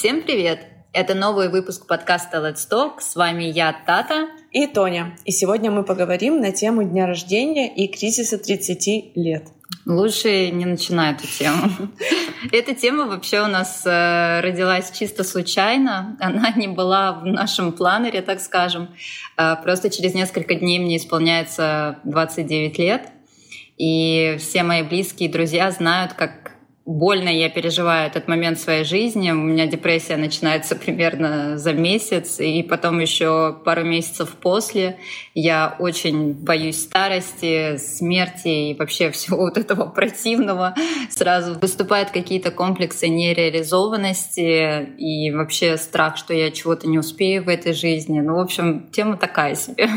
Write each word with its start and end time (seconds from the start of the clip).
Всем 0.00 0.22
привет! 0.22 0.66
Это 0.94 1.14
новый 1.14 1.50
выпуск 1.50 1.86
подкаста 1.86 2.38
Let's 2.38 2.66
Talk. 2.66 3.00
С 3.00 3.16
вами 3.16 3.44
я, 3.44 3.70
Тата. 3.84 4.28
И 4.50 4.66
Тоня. 4.66 5.14
И 5.26 5.30
сегодня 5.30 5.70
мы 5.70 5.84
поговорим 5.84 6.40
на 6.40 6.52
тему 6.52 6.84
дня 6.84 7.06
рождения 7.06 7.68
и 7.68 7.86
кризиса 7.86 8.38
30 8.38 9.14
лет. 9.14 9.48
Лучше 9.84 10.48
не 10.52 10.64
начинай 10.64 11.12
эту 11.12 11.26
тему. 11.26 11.68
Эта 12.50 12.74
тема 12.74 13.08
вообще 13.08 13.42
у 13.42 13.46
нас 13.48 13.82
э, 13.84 14.40
родилась 14.40 14.90
чисто 14.90 15.22
случайно. 15.22 16.16
Она 16.18 16.50
не 16.52 16.68
была 16.68 17.12
в 17.12 17.26
нашем 17.26 17.70
планере, 17.70 18.22
так 18.22 18.40
скажем. 18.40 18.88
Э, 19.36 19.56
просто 19.62 19.90
через 19.90 20.14
несколько 20.14 20.54
дней 20.54 20.78
мне 20.78 20.96
исполняется 20.96 21.98
29 22.04 22.78
лет. 22.78 23.08
И 23.76 24.36
все 24.38 24.62
мои 24.62 24.82
близкие 24.82 25.28
друзья 25.28 25.70
знают, 25.70 26.14
как 26.14 26.52
больно 26.90 27.28
я 27.28 27.48
переживаю 27.48 28.08
этот 28.08 28.26
момент 28.26 28.58
своей 28.58 28.84
жизни. 28.84 29.30
У 29.30 29.36
меня 29.36 29.66
депрессия 29.66 30.16
начинается 30.16 30.74
примерно 30.74 31.56
за 31.56 31.72
месяц, 31.72 32.40
и 32.40 32.62
потом 32.64 32.98
еще 32.98 33.56
пару 33.64 33.84
месяцев 33.84 34.30
после. 34.40 34.98
Я 35.32 35.76
очень 35.78 36.32
боюсь 36.32 36.82
старости, 36.82 37.76
смерти 37.76 38.48
и 38.70 38.76
вообще 38.76 39.10
всего 39.12 39.38
вот 39.38 39.56
этого 39.56 39.86
противного. 39.86 40.74
Сразу 41.08 41.58
выступают 41.60 42.10
какие-то 42.10 42.50
комплексы 42.50 43.08
нереализованности 43.08 44.94
и 44.98 45.30
вообще 45.30 45.76
страх, 45.76 46.16
что 46.16 46.34
я 46.34 46.50
чего-то 46.50 46.88
не 46.88 46.98
успею 46.98 47.44
в 47.44 47.48
этой 47.48 47.72
жизни. 47.72 48.20
Ну, 48.20 48.34
в 48.34 48.40
общем, 48.40 48.90
тема 48.90 49.16
такая 49.16 49.54
себе. 49.54 49.88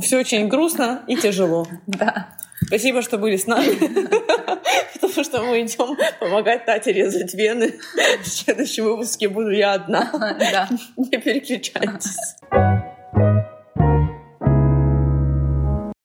Все 0.00 0.18
очень 0.18 0.48
грустно 0.48 1.02
и 1.06 1.16
тяжело. 1.16 1.66
Да. 1.86 2.28
Спасибо, 2.64 3.02
что 3.02 3.18
были 3.18 3.36
с 3.36 3.46
нами, 3.46 3.76
потому 4.94 5.24
что 5.24 5.42
мы 5.42 5.62
идем 5.62 5.96
помогать 6.18 6.64
Тате 6.64 6.92
резать 6.92 7.34
вены. 7.34 7.74
В 8.22 8.26
следующем 8.26 8.84
выпуске 8.84 9.28
буду 9.28 9.50
я 9.50 9.74
одна. 9.74 10.10
Да. 10.12 10.68
Не 10.96 11.18
переключайтесь. 11.18 12.16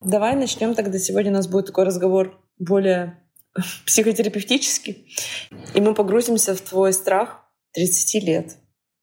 Давай 0.01 0.35
начнем 0.35 0.75
тогда. 0.75 0.99
Сегодня 0.99 1.31
у 1.31 1.35
нас 1.35 1.47
будет 1.47 1.67
такой 1.67 1.85
разговор 1.85 2.37
более 2.59 3.17
психотерапевтический. 3.85 5.07
И 5.73 5.81
мы 5.81 5.93
погрузимся 5.93 6.55
в 6.55 6.61
твой 6.61 6.91
страх 6.93 7.45
30 7.73 8.23
лет. 8.23 8.57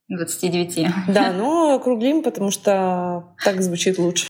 29. 0.09 0.87
Да, 1.09 1.33
но 1.33 1.75
округлим, 1.75 2.23
потому 2.23 2.51
что 2.51 3.35
так 3.45 3.63
звучит 3.63 3.99
лучше. 3.99 4.27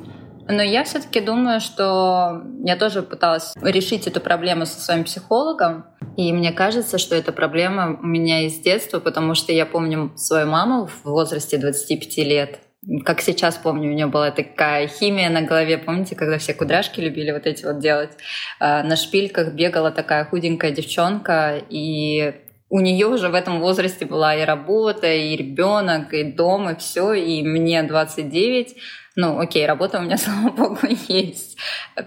Но 0.48 0.62
я 0.62 0.84
все-таки 0.84 1.20
думаю, 1.20 1.60
что 1.60 2.42
я 2.64 2.76
тоже 2.76 3.02
пыталась 3.02 3.52
решить 3.60 4.06
эту 4.06 4.20
проблему 4.20 4.64
со 4.64 4.80
своим 4.80 5.04
психологом. 5.04 5.84
И 6.16 6.32
мне 6.32 6.52
кажется, 6.52 6.96
что 6.98 7.14
эта 7.14 7.32
проблема 7.32 7.98
у 8.02 8.06
меня 8.06 8.46
из 8.46 8.58
детства, 8.58 8.98
потому 8.98 9.34
что 9.34 9.52
я 9.52 9.66
помню 9.66 10.12
свою 10.16 10.46
маму 10.46 10.86
в 10.86 11.04
возрасте 11.04 11.58
25 11.58 12.16
лет. 12.18 12.60
Как 13.04 13.20
сейчас 13.20 13.56
помню, 13.56 13.90
у 13.90 13.94
нее 13.94 14.06
была 14.06 14.30
такая 14.30 14.88
химия 14.88 15.28
на 15.28 15.42
голове. 15.42 15.76
Помните, 15.76 16.16
когда 16.16 16.38
все 16.38 16.54
кудряшки 16.54 17.00
любили 17.00 17.30
вот 17.32 17.46
эти 17.46 17.64
вот 17.64 17.80
делать? 17.80 18.12
А, 18.58 18.82
на 18.82 18.96
шпильках 18.96 19.52
бегала 19.52 19.90
такая 19.90 20.24
худенькая 20.24 20.70
девчонка, 20.70 21.60
и 21.68 22.34
у 22.70 22.80
нее 22.80 23.06
уже 23.06 23.28
в 23.28 23.34
этом 23.34 23.60
возрасте 23.60 24.04
была 24.04 24.34
и 24.34 24.44
работа, 24.44 25.12
и 25.12 25.36
ребенок, 25.36 26.12
и 26.12 26.24
дом, 26.24 26.70
и 26.70 26.76
все. 26.76 27.12
И 27.14 27.42
мне 27.42 27.82
29 27.82 28.76
ну, 29.20 29.40
окей, 29.40 29.66
работа 29.66 29.98
у 29.98 30.02
меня, 30.02 30.16
слава 30.16 30.50
богу, 30.50 30.78
есть. 31.08 31.58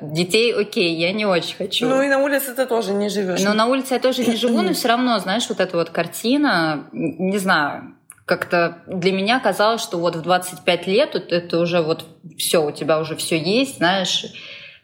Детей, 0.01 0.53
окей, 0.53 0.95
я 0.95 1.11
не 1.11 1.25
очень 1.25 1.57
хочу. 1.57 1.85
Ну 1.85 2.01
и 2.01 2.07
на 2.07 2.19
улице 2.19 2.55
ты 2.55 2.65
тоже 2.65 2.93
не 2.93 3.09
живешь. 3.09 3.41
Ну, 3.43 3.53
на 3.53 3.65
улице 3.65 3.95
я 3.95 3.99
тоже 3.99 4.23
не 4.23 4.37
живу, 4.37 4.61
но 4.61 4.73
все 4.73 4.87
равно, 4.87 5.19
знаешь, 5.19 5.49
вот 5.49 5.59
эта 5.59 5.75
вот 5.75 5.89
картина, 5.89 6.87
не 6.93 7.37
знаю, 7.37 7.97
как-то 8.23 8.77
для 8.87 9.11
меня 9.11 9.41
казалось, 9.41 9.81
что 9.81 9.97
вот 9.97 10.15
в 10.15 10.21
25 10.21 10.87
лет 10.87 11.16
это 11.16 11.59
уже 11.59 11.81
вот 11.81 12.05
все, 12.38 12.66
у 12.66 12.71
тебя 12.71 12.97
уже 12.97 13.17
все 13.17 13.38
есть, 13.38 13.79
знаешь, 13.79 14.27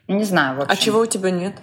не 0.06 0.24
знаю. 0.24 0.56
В 0.56 0.60
а 0.60 0.62
общем. 0.64 0.74
А 0.74 0.76
чего 0.76 1.00
у 1.00 1.06
тебя 1.06 1.30
нет? 1.30 1.54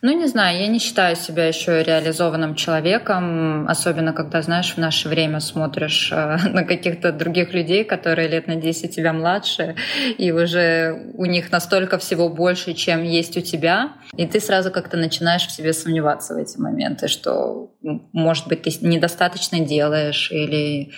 Ну, 0.00 0.16
не 0.16 0.28
знаю, 0.28 0.60
я 0.60 0.68
не 0.68 0.78
считаю 0.78 1.16
себя 1.16 1.48
еще 1.48 1.82
реализованным 1.82 2.54
человеком, 2.54 3.68
особенно 3.68 4.12
когда, 4.12 4.42
знаешь, 4.42 4.74
в 4.74 4.78
наше 4.78 5.08
время 5.08 5.40
смотришь 5.40 6.12
э, 6.12 6.36
на 6.52 6.62
каких-то 6.62 7.10
других 7.10 7.52
людей, 7.52 7.82
которые 7.82 8.28
лет 8.28 8.46
на 8.46 8.54
10 8.54 8.94
тебя 8.94 9.12
младше, 9.12 9.74
и 10.16 10.30
уже 10.30 11.12
у 11.14 11.24
них 11.24 11.50
настолько 11.50 11.98
всего 11.98 12.28
больше, 12.28 12.74
чем 12.74 13.02
есть 13.02 13.36
у 13.36 13.40
тебя, 13.40 13.94
и 14.16 14.24
ты 14.24 14.38
сразу 14.38 14.70
как-то 14.70 14.96
начинаешь 14.96 15.46
в 15.48 15.50
себе 15.50 15.72
сомневаться 15.72 16.34
в 16.34 16.36
эти 16.36 16.58
моменты, 16.58 17.08
что, 17.08 17.72
может 18.12 18.46
быть, 18.46 18.62
ты 18.62 18.70
недостаточно 18.82 19.58
делаешь, 19.58 20.30
или, 20.30 20.92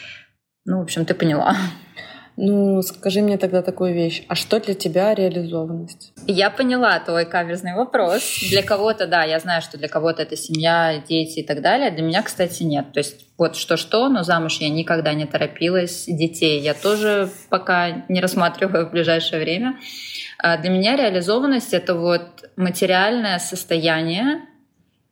ну, 0.67 0.79
в 0.79 0.83
общем, 0.83 1.07
ты 1.07 1.15
поняла. 1.15 1.57
Ну, 2.43 2.81
скажи 2.81 3.21
мне 3.21 3.37
тогда 3.37 3.61
такую 3.61 3.93
вещь. 3.93 4.23
А 4.29 4.35
что 4.35 4.61
для 4.61 4.73
тебя 4.73 5.15
реализованность? 5.15 6.15
Я 6.27 6.49
поняла 6.49 6.99
твой 6.99 7.27
каверзный 7.27 7.75
вопрос. 7.75 8.23
Для 8.49 8.63
кого-то, 8.63 9.07
да, 9.07 9.25
я 9.25 9.39
знаю, 9.41 9.61
что 9.61 9.77
для 9.77 9.89
кого-то 9.89 10.23
это 10.23 10.37
семья, 10.37 11.03
дети 11.07 11.41
и 11.41 11.43
так 11.43 11.61
далее. 11.61 11.91
Для 11.91 12.03
меня, 12.03 12.23
кстати, 12.23 12.63
нет. 12.63 12.93
То 12.95 13.01
есть 13.01 13.27
вот 13.37 13.57
что-что, 13.57 14.09
но 14.09 14.23
замуж 14.23 14.57
я 14.61 14.71
никогда 14.71 15.13
не 15.13 15.27
торопилась. 15.27 16.07
Детей 16.07 16.61
я 16.61 16.73
тоже 16.73 17.29
пока 17.51 18.07
не 18.09 18.23
рассматриваю 18.23 18.89
в 18.89 18.91
ближайшее 18.91 19.43
время. 19.43 19.79
А 20.39 20.57
для 20.57 20.71
меня 20.71 20.97
реализованность— 20.97 21.75
это 21.75 21.95
вот 21.95 22.23
материальное 22.57 23.39
состояние, 23.39 24.47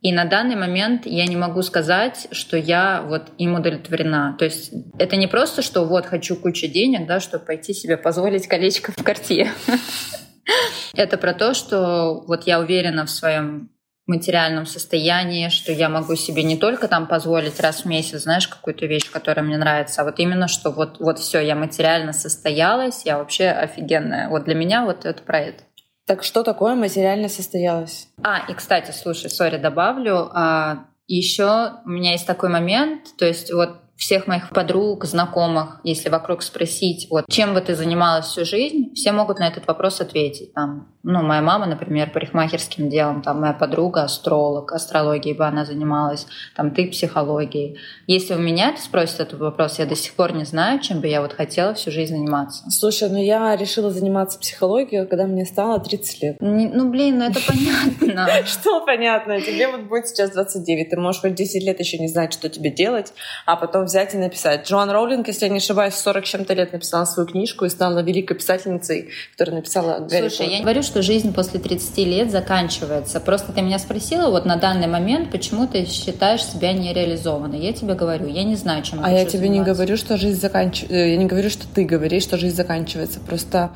и 0.01 0.13
на 0.13 0.23
данный 0.23 0.55
момент 0.55 1.05
я 1.05 1.25
не 1.25 1.35
могу 1.35 1.61
сказать, 1.61 2.27
что 2.31 2.55
я 2.55 3.01
вот 3.01 3.31
им 3.37 3.55
удовлетворена. 3.55 4.35
То 4.39 4.45
есть 4.45 4.71
это 4.97 5.17
не 5.17 5.27
просто, 5.27 5.61
что 5.61 5.83
вот 5.83 6.05
хочу 6.05 6.37
кучу 6.37 6.67
денег, 6.67 7.05
да, 7.05 7.19
чтобы 7.19 7.43
пойти 7.45 7.73
себе 7.73 7.97
позволить 7.97 8.47
колечко 8.47 8.93
в 8.93 9.03
карте. 9.03 9.51
Это 10.95 11.17
про 11.17 11.33
то, 11.33 11.53
что 11.53 12.23
вот 12.27 12.47
я 12.47 12.59
уверена 12.59 13.05
в 13.05 13.09
своем 13.09 13.69
материальном 14.07 14.65
состоянии, 14.65 15.49
что 15.49 15.71
я 15.71 15.87
могу 15.87 16.15
себе 16.15 16.41
не 16.43 16.57
только 16.57 16.87
там 16.87 17.05
позволить 17.05 17.59
раз 17.59 17.81
в 17.81 17.85
месяц, 17.85 18.23
знаешь, 18.23 18.47
какую-то 18.47 18.87
вещь, 18.87 19.09
которая 19.11 19.45
мне 19.45 19.57
нравится, 19.57 20.01
а 20.01 20.05
вот 20.05 20.19
именно, 20.19 20.47
что 20.47 20.71
вот, 20.71 20.99
вот 20.99 21.19
все, 21.19 21.39
я 21.39 21.55
материально 21.55 22.11
состоялась, 22.11 23.03
я 23.05 23.19
вообще 23.19 23.49
офигенная. 23.49 24.29
Вот 24.29 24.45
для 24.45 24.55
меня 24.55 24.83
вот 24.83 25.05
это 25.05 25.21
про 25.21 25.39
это. 25.39 25.63
Так 26.09 26.23
что 26.23 26.41
такое 26.41 26.73
материально 26.73 27.29
состоялось? 27.29 28.07
А, 28.23 28.39
и, 28.49 28.55
кстати, 28.55 28.89
слушай, 28.89 29.29
сори, 29.29 29.57
добавлю. 29.57 30.31
А, 30.33 30.87
еще 31.05 31.73
у 31.85 31.89
меня 31.89 32.13
есть 32.13 32.25
такой 32.25 32.49
момент, 32.49 33.15
то 33.15 33.25
есть 33.25 33.53
вот 33.53 33.75
всех 33.99 34.27
моих 34.27 34.49
подруг, 34.49 35.03
знакомых, 35.03 35.81
если 35.83 36.07
вокруг 36.07 36.41
спросить, 36.41 37.07
вот, 37.09 37.25
чем 37.29 37.53
бы 37.53 37.59
ты 37.59 37.75
занималась 37.75 38.27
всю 38.27 38.45
жизнь, 38.45 38.93
все 38.95 39.11
могут 39.11 39.39
на 39.39 39.47
этот 39.47 39.67
вопрос 39.67 39.99
ответить. 39.99 40.53
Там, 40.53 40.87
ну, 41.03 41.21
моя 41.21 41.41
мама, 41.41 41.65
например, 41.65 42.09
парикмахерским 42.11 42.89
делом, 42.89 43.21
там, 43.21 43.41
моя 43.41 43.51
подруга 43.51 44.03
астролог, 44.03 44.71
астрологией 44.71 45.35
бы 45.35 45.45
она 45.45 45.65
занималась, 45.65 46.27
там, 46.55 46.71
ты 46.71 46.87
психологией. 46.87 47.77
Если 48.07 48.33
у 48.33 48.39
меня 48.39 48.69
это 48.69 48.81
спросят 48.81 49.19
этот 49.19 49.41
вопрос, 49.41 49.79
я 49.79 49.85
до 49.85 49.95
сих 49.95 50.13
пор 50.13 50.33
не 50.33 50.45
знаю, 50.45 50.79
чем 50.79 51.01
бы 51.01 51.07
я 51.07 51.21
вот 51.21 51.33
хотела 51.33 51.73
всю 51.73 51.91
жизнь 51.91 52.15
заниматься. 52.15 52.63
Слушай, 52.71 53.09
ну 53.09 53.17
я 53.17 53.53
решила 53.57 53.91
заниматься 53.91 54.39
психологией, 54.39 55.05
когда 55.07 55.25
мне 55.25 55.45
стало 55.45 55.77
30 55.77 56.23
лет. 56.23 56.37
Не, 56.39 56.67
ну, 56.67 56.89
блин, 56.89 57.19
ну 57.19 57.25
это 57.25 57.41
понятно. 57.45 58.29
Что 58.45 58.85
понятно? 58.85 59.41
Тебе 59.41 59.67
вот 59.67 59.81
будет 59.81 60.07
сейчас 60.07 60.31
29, 60.31 60.89
ты 60.89 60.97
можешь 60.97 61.21
хоть 61.21 61.35
10 61.35 61.63
лет 61.63 61.79
еще 61.79 61.97
не 61.97 62.07
знать, 62.07 62.31
что 62.31 62.47
тебе 62.47 62.71
делать, 62.71 63.13
а 63.45 63.57
потом 63.57 63.88
взять 63.89 64.13
и 64.13 64.17
написать. 64.17 64.67
Джоан 64.67 64.89
Роулинг, 64.89 65.27
если 65.27 65.45
я 65.45 65.51
не 65.51 65.57
ошибаюсь, 65.57 65.93
в 65.93 65.97
40 65.97 66.23
чем-то 66.23 66.53
лет 66.53 66.71
написала 66.73 67.05
свою 67.05 67.27
книжку 67.27 67.65
и 67.65 67.69
стала 67.69 67.99
великой 67.99 68.35
писательницей, 68.35 69.09
которая 69.33 69.57
написала 69.57 69.99
Гарри 69.99 70.29
Слушай, 70.29 70.47
я 70.51 70.57
не 70.57 70.61
говорю, 70.63 70.83
что 70.83 71.01
жизнь 71.01 71.33
после 71.33 71.59
30 71.59 71.97
лет 71.97 72.31
заканчивается. 72.31 73.19
Просто 73.19 73.51
ты 73.51 73.61
меня 73.61 73.79
спросила 73.79 74.29
вот 74.29 74.45
на 74.45 74.55
данный 74.55 74.87
момент, 74.87 75.31
почему 75.31 75.67
ты 75.67 75.85
считаешь 75.85 76.45
себя 76.45 76.71
нереализованной. 76.73 77.59
Я 77.59 77.73
тебе 77.73 77.95
говорю, 77.95 78.27
я 78.27 78.43
не 78.43 78.55
знаю, 78.55 78.83
чем 78.83 79.03
А 79.03 79.11
я 79.11 79.25
тебе 79.25 79.39
заниматься. 79.39 79.59
не 79.59 79.73
говорю, 79.73 79.97
что 79.97 80.17
жизнь 80.17 80.39
заканчивается. 80.39 80.95
Э, 80.95 81.09
я 81.11 81.17
не 81.17 81.25
говорю, 81.25 81.49
что 81.49 81.67
ты 81.67 81.83
говоришь, 81.83 82.23
что 82.23 82.37
жизнь 82.37 82.55
заканчивается. 82.55 83.19
Просто 83.19 83.71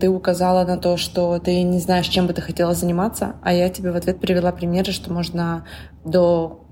ты 0.00 0.08
указала 0.08 0.64
на 0.64 0.76
то, 0.76 0.96
что 0.96 1.38
ты 1.38 1.62
не 1.62 1.78
знаешь, 1.78 2.08
чем 2.08 2.26
бы 2.26 2.32
ты 2.32 2.42
хотела 2.42 2.74
заниматься, 2.74 3.36
а 3.42 3.52
я 3.52 3.68
тебе 3.68 3.92
в 3.92 3.96
ответ 3.96 4.20
привела 4.20 4.50
примеры, 4.52 4.92
что 4.92 5.12
можно 5.12 5.64
до 6.04 6.67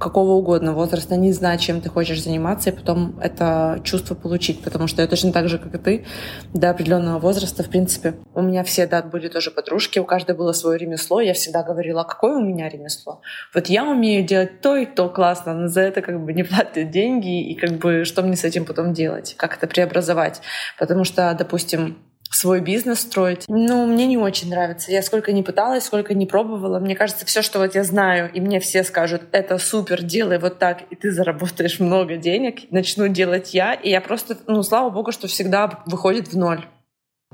какого 0.00 0.32
угодно 0.32 0.72
возраста, 0.72 1.16
не 1.16 1.32
знать, 1.32 1.60
чем 1.60 1.80
ты 1.80 1.90
хочешь 1.90 2.22
заниматься, 2.24 2.70
и 2.70 2.72
потом 2.72 3.20
это 3.20 3.80
чувство 3.84 4.14
получить, 4.14 4.62
потому 4.62 4.86
что 4.86 5.02
я 5.02 5.08
точно 5.08 5.30
так 5.30 5.48
же, 5.48 5.58
как 5.58 5.74
и 5.74 5.78
ты, 5.78 6.06
до 6.54 6.70
определенного 6.70 7.18
возраста, 7.18 7.62
в 7.62 7.68
принципе, 7.68 8.14
у 8.34 8.40
меня 8.40 8.64
все, 8.64 8.86
да, 8.86 9.02
были 9.02 9.28
тоже 9.28 9.50
подружки, 9.50 9.98
у 9.98 10.04
каждой 10.04 10.34
было 10.34 10.52
свое 10.52 10.78
ремесло, 10.78 11.20
я 11.20 11.34
всегда 11.34 11.62
говорила, 11.62 12.02
какое 12.02 12.36
у 12.36 12.44
меня 12.44 12.68
ремесло? 12.68 13.20
Вот 13.54 13.66
я 13.66 13.84
умею 13.84 14.26
делать 14.26 14.62
то 14.62 14.74
и 14.76 14.86
то 14.86 15.10
классно, 15.10 15.54
но 15.54 15.68
за 15.68 15.82
это 15.82 16.00
как 16.00 16.24
бы 16.24 16.32
не 16.32 16.44
платят 16.44 16.90
деньги, 16.90 17.50
и 17.50 17.54
как 17.54 17.72
бы 17.72 18.04
что 18.04 18.22
мне 18.22 18.36
с 18.36 18.44
этим 18.44 18.64
потом 18.64 18.94
делать, 18.94 19.34
как 19.36 19.58
это 19.58 19.66
преобразовать? 19.66 20.40
Потому 20.78 21.04
что, 21.04 21.34
допустим, 21.38 21.98
свой 22.30 22.60
бизнес 22.60 23.00
строить. 23.00 23.44
Ну, 23.48 23.86
мне 23.86 24.06
не 24.06 24.16
очень 24.16 24.50
нравится. 24.50 24.92
Я 24.92 25.02
сколько 25.02 25.32
не 25.32 25.42
пыталась, 25.42 25.84
сколько 25.84 26.14
не 26.14 26.26
пробовала. 26.26 26.78
Мне 26.78 26.94
кажется, 26.94 27.26
все, 27.26 27.42
что 27.42 27.58
вот 27.58 27.74
я 27.74 27.84
знаю, 27.84 28.30
и 28.32 28.40
мне 28.40 28.60
все 28.60 28.84
скажут, 28.84 29.22
это 29.32 29.58
супер, 29.58 30.02
делай 30.02 30.38
вот 30.38 30.58
так, 30.58 30.82
и 30.90 30.96
ты 30.96 31.10
заработаешь 31.10 31.80
много 31.80 32.16
денег, 32.16 32.70
начну 32.70 33.08
делать 33.08 33.52
я. 33.54 33.74
И 33.74 33.90
я 33.90 34.00
просто, 34.00 34.36
ну, 34.46 34.62
слава 34.62 34.90
богу, 34.90 35.12
что 35.12 35.28
всегда 35.28 35.82
выходит 35.86 36.28
в 36.28 36.36
ноль. 36.36 36.64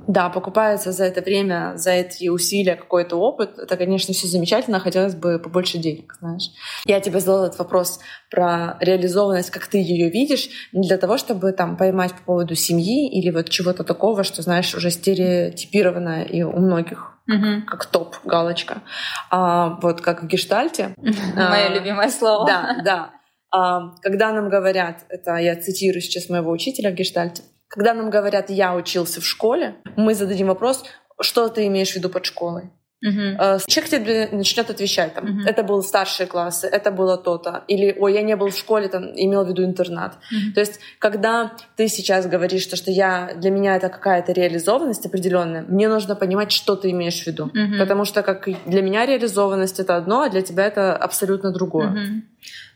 Да, 0.07 0.29
покупается 0.29 0.93
за 0.93 1.05
это 1.05 1.21
время, 1.23 1.73
за 1.77 1.91
эти 1.91 2.29
усилия 2.29 2.77
какой-то 2.77 3.17
опыт. 3.17 3.59
Это, 3.59 3.77
конечно, 3.77 4.13
все 4.15 4.29
замечательно, 4.29 4.79
хотелось 4.79 5.15
бы 5.15 5.39
побольше 5.39 5.79
денег, 5.79 6.15
знаешь. 6.21 6.51
Я 6.85 7.01
тебе 7.01 7.19
задала 7.19 7.47
этот 7.47 7.59
вопрос 7.59 7.99
про 8.31 8.77
реализованность, 8.81 9.51
как 9.51 9.67
ты 9.67 9.79
ее 9.79 10.11
видишь, 10.11 10.49
не 10.73 10.87
для 10.87 10.99
того, 10.99 11.17
чтобы 11.17 11.53
там 11.53 11.77
поймать 11.77 12.13
по 12.13 12.23
поводу 12.23 12.55
семьи 12.55 13.09
или 13.11 13.31
вот 13.31 13.49
чего-то 13.49 13.85
такого, 13.85 14.23
что, 14.23 14.43
знаешь, 14.43 14.75
уже 14.75 14.91
стереотипировано 14.91 16.23
и 16.23 16.43
у 16.43 16.57
многих 16.59 17.13
Мгм. 17.27 17.67
как 17.67 17.87
топ 17.87 18.15
галочка. 18.25 18.83
А 19.31 19.81
вот 19.81 20.01
как 20.01 20.23
в 20.23 20.27
гештальте. 20.27 20.95
Мое 20.99 21.67
а, 21.67 21.69
любимое 21.75 22.09
слово. 22.11 22.47
Да, 22.47 22.77
да. 22.85 23.11
А, 23.51 23.97
Когда 24.03 24.33
нам 24.33 24.49
говорят, 24.49 25.05
это 25.09 25.37
я 25.37 25.57
цитирую 25.57 26.03
сейчас 26.03 26.29
моего 26.29 26.53
учителя 26.53 26.91
в 26.91 26.95
гештальте, 26.95 27.43
когда 27.69 27.95
нам 27.95 28.11
говорят 28.11 28.51
«я 28.51 28.75
учился 28.75 29.21
в 29.21 29.27
школе», 29.27 29.77
мы 29.97 30.15
зададим 30.15 30.49
вопрос, 30.49 30.85
что 31.21 31.49
ты 31.49 31.67
имеешь 31.67 31.93
в 31.93 31.97
виду 31.97 32.09
под 32.09 32.25
школой? 32.25 32.71
Э, 33.07 33.59
Человек 33.67 33.91
тебе 33.91 34.29
начнет 34.33 34.71
отвечать, 34.71 35.15
там, 35.15 35.25
Мгм. 35.25 35.47
это 35.47 35.63
был 35.63 35.83
старшие 35.83 36.27
классы, 36.27 36.67
это 36.67 36.91
было 36.91 37.17
то-то, 37.17 37.63
или 37.69 37.97
ой, 37.99 38.15
я 38.15 38.23
не 38.23 38.37
был 38.37 38.49
в 38.51 38.57
школе, 38.57 38.89
там, 38.89 39.05
имел 39.15 39.45
в 39.45 39.49
виду 39.49 39.65
интернат. 39.65 40.15
Мгм. 40.33 40.53
То 40.55 40.61
есть, 40.61 40.81
когда 40.99 41.53
ты 41.77 41.89
сейчас 41.89 42.27
говоришь, 42.27 42.63
что, 42.63 42.77
что 42.77 42.91
я, 42.91 43.31
для 43.37 43.51
меня 43.51 43.77
это 43.77 43.89
какая-то 43.89 44.33
реализованность 44.33 45.07
определенная, 45.07 45.63
мне 45.69 45.89
нужно 45.89 46.15
понимать, 46.17 46.53
что 46.53 46.77
ты 46.77 46.91
имеешь 46.91 47.23
в 47.23 47.27
виду. 47.27 47.51
Мгм. 47.55 47.79
Потому 47.79 48.05
что 48.05 48.23
как 48.23 48.49
для 48.67 48.83
меня 48.83 49.07
реализованность 49.07 49.81
это 49.81 49.97
одно, 49.97 50.23
а 50.23 50.29
для 50.29 50.43
тебя 50.43 50.67
это 50.67 50.97
абсолютно 50.97 51.53
другое. 51.53 51.89
Мгм. 51.89 52.23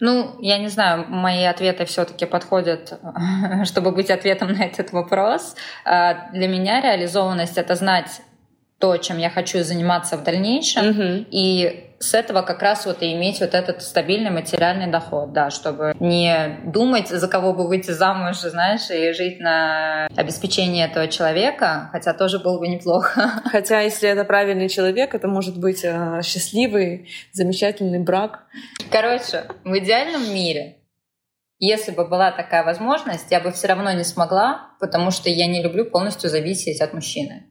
Ну, 0.00 0.37
я 0.41 0.59
не 0.59 0.69
знаю, 0.69 1.05
мои 1.09 1.44
ответы 1.44 1.85
все-таки 1.85 2.26
подходят, 2.26 2.99
чтобы 3.65 3.93
быть 3.93 4.11
ответом 4.11 4.53
на 4.53 4.65
этот 4.65 4.93
вопрос. 4.93 5.55
А, 5.85 6.31
Для 6.33 6.49
меня 6.49 6.81
реализованность 6.81 7.59
это 7.59 7.75
знать 7.75 8.21
то, 8.81 8.97
чем 8.97 9.19
я 9.19 9.29
хочу 9.31 9.62
заниматься 9.62 10.17
в 10.17 10.25
дальнейшем, 10.25 10.88
Мгм. 10.91 11.27
и 11.31 11.87
с 12.00 12.15
этого 12.15 12.41
как 12.41 12.62
раз 12.62 12.87
вот 12.87 13.03
и 13.03 13.12
иметь 13.12 13.41
вот 13.41 13.53
этот 13.53 13.82
стабильный 13.82 14.31
материальный 14.31 14.87
доход, 14.87 15.35
да, 15.35 15.50
чтобы 15.50 15.94
не 16.00 16.59
думать, 16.65 17.09
за 17.09 17.29
кого 17.29 17.53
бы 17.53 17.69
выйти 17.69 17.91
замуж, 17.91 18.38
знаешь, 18.38 18.91
и 18.91 19.12
жить 19.12 19.38
на 19.38 20.06
обеспечении 20.17 20.82
этого 20.82 21.09
человека, 21.09 21.91
хотя 21.93 22.15
тоже 22.15 22.38
было 22.38 22.59
бы 22.59 22.69
неплохо. 22.69 23.43
Хотя, 23.53 23.81
если 23.82 24.09
это 24.09 24.25
правильный 24.25 24.71
человек, 24.71 25.15
это 25.15 25.29
может 25.29 25.59
быть 25.61 25.85
э, 25.85 26.23
счастливый, 26.25 27.11
замечательный 27.33 27.99
брак. 27.99 28.44
Короче, 28.91 29.44
в 29.65 29.76
идеальном 29.79 30.33
мире, 30.35 30.79
если 31.59 31.91
бы 31.93 32.09
была 32.09 32.31
такая 32.33 32.65
возможность, 32.65 33.31
я 33.31 33.41
бы 33.41 33.53
все 33.53 33.67
равно 33.69 33.93
не 33.93 34.05
смогла, 34.05 34.71
потому 34.81 35.11
что 35.11 35.29
я 35.29 35.47
не 35.47 35.62
люблю 35.62 35.85
полностью 35.85 36.31
зависеть 36.31 36.81
от 36.81 36.94
мужчины. 36.94 37.44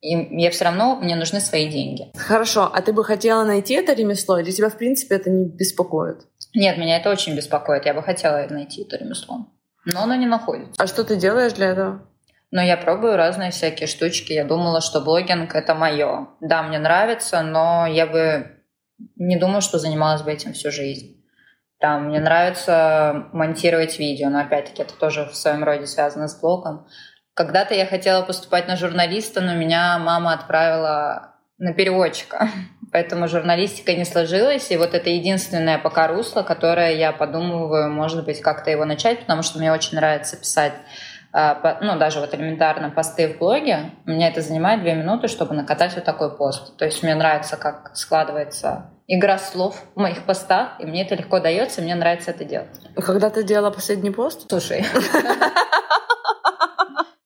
И 0.00 0.42
я 0.42 0.50
все 0.50 0.64
равно, 0.64 0.96
мне 0.96 1.16
нужны 1.16 1.40
свои 1.40 1.68
деньги. 1.68 2.12
Хорошо, 2.16 2.70
а 2.72 2.82
ты 2.82 2.92
бы 2.92 3.04
хотела 3.04 3.44
найти 3.44 3.74
это 3.74 3.92
ремесло, 3.94 4.38
или 4.38 4.50
тебя, 4.50 4.68
в 4.68 4.76
принципе, 4.76 5.16
это 5.16 5.30
не 5.30 5.46
беспокоит? 5.46 6.26
Нет, 6.54 6.78
меня 6.78 6.98
это 6.98 7.10
очень 7.10 7.34
беспокоит. 7.34 7.86
Я 7.86 7.94
бы 7.94 8.02
хотела 8.02 8.46
найти 8.48 8.82
это 8.82 8.96
ремесло. 8.96 9.46
Но 9.84 10.02
оно 10.02 10.14
не 10.14 10.26
находится. 10.26 10.82
А 10.82 10.86
что 10.86 11.04
ты 11.04 11.16
делаешь 11.16 11.52
для 11.52 11.68
этого? 11.68 12.08
Но 12.50 12.62
я 12.62 12.76
пробую 12.76 13.16
разные 13.16 13.50
всякие 13.50 13.86
штучки. 13.86 14.32
Я 14.32 14.44
думала, 14.44 14.80
что 14.80 15.00
блогинг 15.00 15.54
это 15.54 15.74
мое. 15.74 16.28
Да, 16.40 16.62
мне 16.62 16.78
нравится, 16.78 17.42
но 17.42 17.86
я 17.86 18.06
бы 18.06 18.62
не 19.16 19.36
думаю, 19.36 19.60
что 19.60 19.78
занималась 19.78 20.22
бы 20.22 20.32
этим 20.32 20.52
всю 20.52 20.70
жизнь. 20.70 21.22
Там 21.78 22.08
мне 22.08 22.20
нравится 22.20 23.28
монтировать 23.32 23.98
видео, 23.98 24.30
но 24.30 24.40
опять-таки 24.40 24.82
это 24.82 24.94
тоже 24.94 25.26
в 25.26 25.36
своем 25.36 25.62
роде 25.62 25.86
связано 25.86 26.28
с 26.28 26.40
блогом. 26.40 26.86
Когда-то 27.36 27.74
я 27.74 27.84
хотела 27.84 28.22
поступать 28.22 28.66
на 28.66 28.76
журналиста, 28.76 29.42
но 29.42 29.54
меня 29.54 29.98
мама 29.98 30.32
отправила 30.32 31.34
на 31.58 31.74
переводчика. 31.74 32.48
Поэтому 32.92 33.28
журналистика 33.28 33.92
не 33.92 34.06
сложилась. 34.06 34.70
И 34.70 34.76
вот 34.78 34.94
это 34.94 35.10
единственное 35.10 35.76
пока 35.76 36.06
русло, 36.06 36.42
которое 36.42 36.94
я 36.94 37.12
подумываю, 37.12 37.90
может 37.90 38.24
быть, 38.24 38.40
как-то 38.40 38.70
его 38.70 38.86
начать, 38.86 39.20
потому 39.20 39.42
что 39.42 39.58
мне 39.58 39.70
очень 39.70 39.96
нравится 39.96 40.38
писать 40.38 40.72
а, 41.30 41.56
по- 41.56 41.76
ну, 41.82 41.98
даже 41.98 42.20
вот 42.20 42.32
элементарно 42.34 42.88
посты 42.88 43.28
в 43.28 43.36
блоге, 43.36 43.90
у 44.06 44.10
меня 44.10 44.28
это 44.28 44.40
занимает 44.40 44.80
две 44.80 44.94
минуты, 44.94 45.28
чтобы 45.28 45.54
накатать 45.54 45.94
вот 45.94 46.04
такой 46.04 46.34
пост. 46.34 46.78
То 46.78 46.86
есть 46.86 47.02
мне 47.02 47.14
нравится, 47.14 47.58
как 47.58 47.90
складывается 47.94 48.92
игра 49.06 49.36
слов 49.36 49.76
в 49.94 50.00
моих 50.00 50.24
постах, 50.24 50.80
и 50.80 50.86
мне 50.86 51.04
это 51.04 51.16
легко 51.16 51.38
дается, 51.38 51.82
и 51.82 51.84
мне 51.84 51.94
нравится 51.94 52.30
это 52.30 52.46
делать. 52.46 52.80
Когда 52.94 53.28
ты 53.28 53.44
делала 53.44 53.70
последний 53.70 54.10
пост? 54.10 54.46
Слушай. 54.48 54.86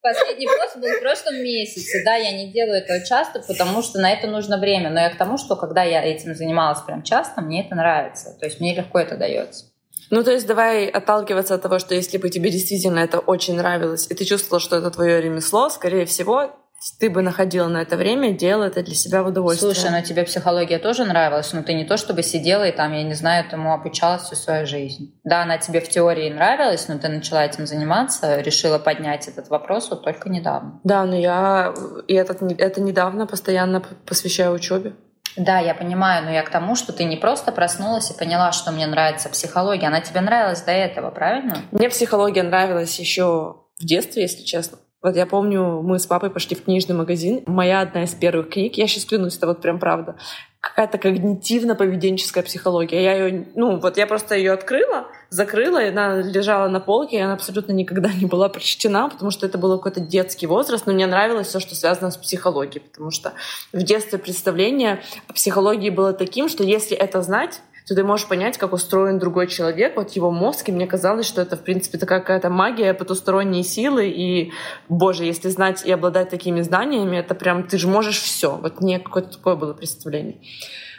Последний 0.03 0.47
пост 0.47 0.77
был 0.77 0.89
в 0.89 1.01
прошлом 1.01 1.43
месяце. 1.43 2.03
Да, 2.05 2.17
я 2.17 2.33
не 2.33 2.51
делаю 2.51 2.79
этого 2.79 3.05
часто, 3.05 3.41
потому 3.41 3.83
что 3.83 3.99
на 3.99 4.11
это 4.11 4.27
нужно 4.27 4.59
время. 4.59 4.89
Но 4.89 4.99
я 5.01 5.11
к 5.11 5.19
тому, 5.19 5.37
что 5.37 5.57
когда 5.57 5.83
я 5.83 6.03
этим 6.03 6.35
занималась 6.35 6.81
прям 6.81 7.03
часто, 7.03 7.43
мне 7.43 7.67
это 7.67 7.75
нравится. 7.75 8.37
То 8.41 8.47
есть 8.47 8.61
мне 8.61 8.75
легко 8.75 8.99
это 8.99 9.17
дается. 9.17 9.67
Ну, 10.09 10.25
то 10.25 10.33
есть 10.33 10.47
давай 10.47 10.89
отталкиваться 10.89 11.55
от 11.55 11.63
того, 11.63 11.79
что 11.79 11.95
если 11.95 12.19
бы 12.19 12.31
тебе 12.31 12.51
действительно 12.51 12.99
это 12.99 13.21
очень 13.21 13.55
нравилось, 13.57 14.11
и 14.11 14.15
ты 14.15 14.25
чувствовала, 14.25 14.59
что 14.59 14.77
это 14.77 14.91
твое 14.91 15.21
ремесло, 15.21 15.69
скорее 15.69 16.05
всего, 16.07 16.51
ты 16.99 17.11
бы 17.11 17.21
находила 17.21 17.69
на 17.69 17.83
это 17.83 17.97
время, 17.97 18.33
делала 18.33 18.65
это 18.65 18.83
для 18.83 18.95
себя 18.95 19.23
в 19.23 19.27
удовольствие. 19.27 19.75
Слушай, 19.75 19.91
ну 19.91 20.03
тебе 20.03 20.25
психология 20.25 20.79
тоже 20.79 21.05
нравилась, 21.05 21.53
но 21.53 21.63
ты 21.63 21.75
не 21.75 21.85
то 21.85 21.97
чтобы 21.97 22.23
сидела 22.23 22.67
и 22.67 22.73
там, 22.73 22.93
я 22.93 23.03
не 23.03 23.15
знаю, 23.15 23.45
этому 23.47 23.75
обучалась 23.75 24.23
всю 24.23 24.37
свою 24.37 24.67
жизнь. 24.67 25.15
Да, 25.25 25.43
она 25.43 25.59
тебе 25.59 25.81
в 25.81 25.89
теории 25.89 26.31
нравилась, 26.31 26.89
но 26.89 26.99
ты 26.99 27.09
начала 27.09 27.45
этим 27.45 27.67
заниматься, 27.67 28.41
решила 28.41 28.79
поднять 28.79 29.29
этот 29.29 29.49
вопрос 29.49 29.91
вот 29.91 30.03
только 30.03 30.31
недавно. 30.31 30.81
Да, 30.85 31.05
но 31.05 31.17
я 31.17 31.75
и 32.09 32.15
этот, 32.15 32.43
это 32.59 32.81
недавно 32.81 33.27
постоянно 33.27 33.83
посвящаю 34.07 34.55
учебе. 34.55 34.95
Да, 35.37 35.59
я 35.59 35.75
понимаю, 35.75 36.25
но 36.25 36.31
я 36.31 36.43
к 36.43 36.51
тому, 36.51 36.75
что 36.75 36.93
ты 36.93 37.05
не 37.05 37.17
просто 37.17 37.53
проснулась 37.53 38.11
и 38.11 38.19
поняла, 38.19 38.53
что 38.53 38.73
мне 38.73 38.87
нравится 38.87 39.29
психология, 39.29 39.87
она 39.87 40.01
тебе 40.01 40.21
нравилась 40.21 40.63
до 40.63 40.73
этого, 40.73 41.11
правильно? 41.11 41.59
Мне 41.71 41.89
психология 41.89 42.43
нравилась 42.43 42.99
еще 42.99 43.57
в 43.79 43.85
детстве, 43.85 44.23
если 44.23 44.43
честно. 44.43 44.79
Вот 45.03 45.17
я 45.17 45.25
помню, 45.25 45.81
мы 45.81 45.99
с 45.99 46.07
папой 46.07 46.29
пошли 46.29 46.55
в 46.55 46.65
книжный 46.65 46.95
магазин. 46.95 47.43
Моя 47.47 47.81
одна 47.81 48.05
из 48.05 48.15
первых 48.15 48.51
книг, 48.51 48.77
я 48.77 48.87
сейчас 48.87 49.07
клянусь, 49.07 49.39
это 49.39 49.47
вот 49.47 49.63
прям 49.63 49.79
правда, 49.79 50.17
какая-то 50.61 50.99
когнитивно-поведенческая 50.99 52.43
психология. 52.43 53.03
Я 53.03 53.15
ее, 53.15 53.47
ну, 53.55 53.79
вот 53.79 53.97
я 53.97 54.07
просто 54.07 54.35
ее 54.35 54.53
открыла, 54.53 55.07
закрыла, 55.31 55.83
и 55.83 55.89
она 55.89 56.17
лежала 56.17 56.69
на 56.69 56.81
полке, 56.81 57.17
и 57.17 57.21
она 57.21 57.33
абсолютно 57.33 57.73
никогда 57.73 58.13
не 58.13 58.27
была 58.27 58.51
прочтена, 58.51 59.09
потому 59.09 59.31
что 59.31 59.47
это 59.47 59.57
был 59.57 59.75
какой-то 59.79 60.01
детский 60.01 60.47
возраст, 60.47 60.85
но 60.85 60.93
мне 60.93 61.07
нравилось 61.07 61.47
все, 61.47 61.61
что 61.61 61.75
связано 61.75 62.11
с 62.11 62.19
психологией, 62.19 62.83
потому 62.83 63.11
что 63.11 63.33
в 63.73 63.83
детстве 63.83 64.19
представление 64.19 65.01
о 65.29 65.33
психологии 65.33 65.89
было 65.89 66.13
таким, 66.13 66.51
что 66.51 66.63
если 66.63 66.95
это 66.95 67.23
знать, 67.23 67.63
то 67.87 67.95
ты 67.95 68.05
можешь 68.05 68.29
понять, 68.29 68.59
как 68.59 68.73
устроен 68.73 69.19
другой 69.19 69.47
человек, 69.47 69.97
вот 69.97 70.11
его 70.11 70.31
мозг, 70.31 70.69
и 70.69 70.73
мне 70.73 70.87
казалось, 70.87 71.27
что 71.27 71.43
это, 71.43 71.57
в 71.57 71.63
принципе, 71.63 71.99
такая 71.99 72.21
какая-то 72.21 72.51
магия, 72.51 72.95
потусторонние 72.95 73.63
силы, 73.63 74.09
и, 74.09 74.53
боже, 74.89 75.25
если 75.25 75.49
знать 75.49 75.85
и 75.85 75.93
обладать 75.93 76.29
такими 76.29 76.61
знаниями, 76.61 77.17
это 77.17 77.35
прям, 77.35 77.65
ты 77.65 77.79
же 77.79 77.89
можешь 77.89 78.21
все. 78.21 78.57
Вот 78.57 78.81
мне 78.81 78.99
какое-то 78.99 79.37
такое 79.37 79.57
было 79.57 79.73
представление. 79.73 80.37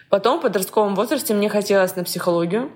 Потом 0.10 0.40
в 0.40 0.42
подростковом 0.42 0.96
возрасте 0.96 1.34
мне 1.34 1.48
хотелось 1.48 1.96
на 1.96 2.04
психологию, 2.04 2.72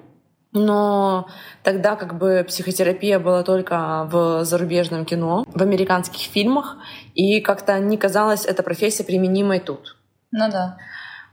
но 0.53 1.27
тогда 1.63 1.97
как 1.97 2.17
бы 2.17 2.45
психотерапия 2.47 3.19
была 3.19 3.43
только 3.43 4.07
в 4.09 4.45
зарубежном 4.45 5.03
кино, 5.03 5.45
в 5.47 5.61
американских 5.61 6.21
фильмах, 6.21 6.77
и 7.13 7.41
как-то 7.41 7.77
не 7.79 7.97
казалось 7.97 8.45
эта 8.45 8.63
профессия 8.63 9.03
применимой 9.03 9.59
тут. 9.59 9.97
Ну 10.31 10.49
да. 10.49 10.77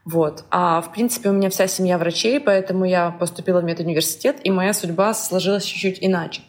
Вот. 0.05 0.45
А 0.51 0.81
в 0.81 0.93
принципе 0.93 1.31
у 1.31 1.33
меня 1.33 1.49
вся 1.51 1.67
семья 1.67 1.97
врачей, 1.99 2.41
поэтому 2.41 2.85
я 2.85 3.11
поступила 3.11 3.61
в 3.61 3.65
медуниверситет, 3.65 4.37
и 4.43 4.51
моя 4.51 4.73
судьба 4.73 5.15
сложилась 5.15 5.65
чуть-чуть 5.65 5.99
иначе. 6.01 6.43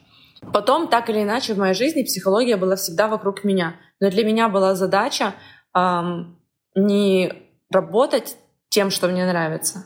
Потом, 0.51 0.87
так 0.87 1.09
или 1.09 1.23
иначе, 1.23 1.53
в 1.53 1.57
моей 1.57 1.73
жизни 1.73 2.03
психология 2.03 2.57
была 2.57 2.75
всегда 2.75 3.07
вокруг 3.07 3.43
меня. 3.43 3.75
Но 3.99 4.09
для 4.09 4.25
меня 4.25 4.49
была 4.49 4.75
задача 4.75 5.33
эм, 5.75 6.37
не 6.75 7.31
работать 7.71 8.37
тем, 8.69 8.89
что 8.89 9.07
мне 9.07 9.25
нравится, 9.25 9.85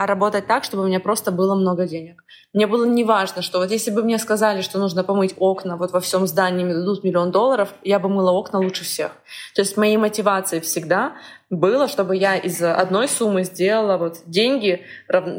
а 0.00 0.06
работать 0.06 0.46
так, 0.46 0.64
чтобы 0.64 0.84
у 0.84 0.86
меня 0.86 0.98
просто 0.98 1.30
было 1.30 1.54
много 1.54 1.86
денег. 1.86 2.24
Мне 2.54 2.66
было 2.66 2.86
не 2.86 3.04
важно, 3.04 3.42
что 3.42 3.58
вот 3.58 3.70
если 3.70 3.90
бы 3.90 4.02
мне 4.02 4.18
сказали, 4.18 4.62
что 4.62 4.78
нужно 4.78 5.04
помыть 5.04 5.34
окна 5.36 5.76
вот 5.76 5.92
во 5.92 6.00
всем 6.00 6.26
здании, 6.26 6.64
мне 6.64 6.72
дадут 6.72 7.04
миллион 7.04 7.30
долларов, 7.30 7.74
я 7.84 7.98
бы 7.98 8.08
мыла 8.08 8.30
окна 8.30 8.60
лучше 8.60 8.82
всех. 8.84 9.10
То 9.54 9.60
есть 9.60 9.76
моей 9.76 9.98
мотивацией 9.98 10.62
всегда 10.62 11.12
было, 11.50 11.86
чтобы 11.86 12.16
я 12.16 12.34
из 12.34 12.62
одной 12.62 13.08
суммы 13.08 13.44
сделала 13.44 13.98
вот 13.98 14.22
деньги, 14.24 14.86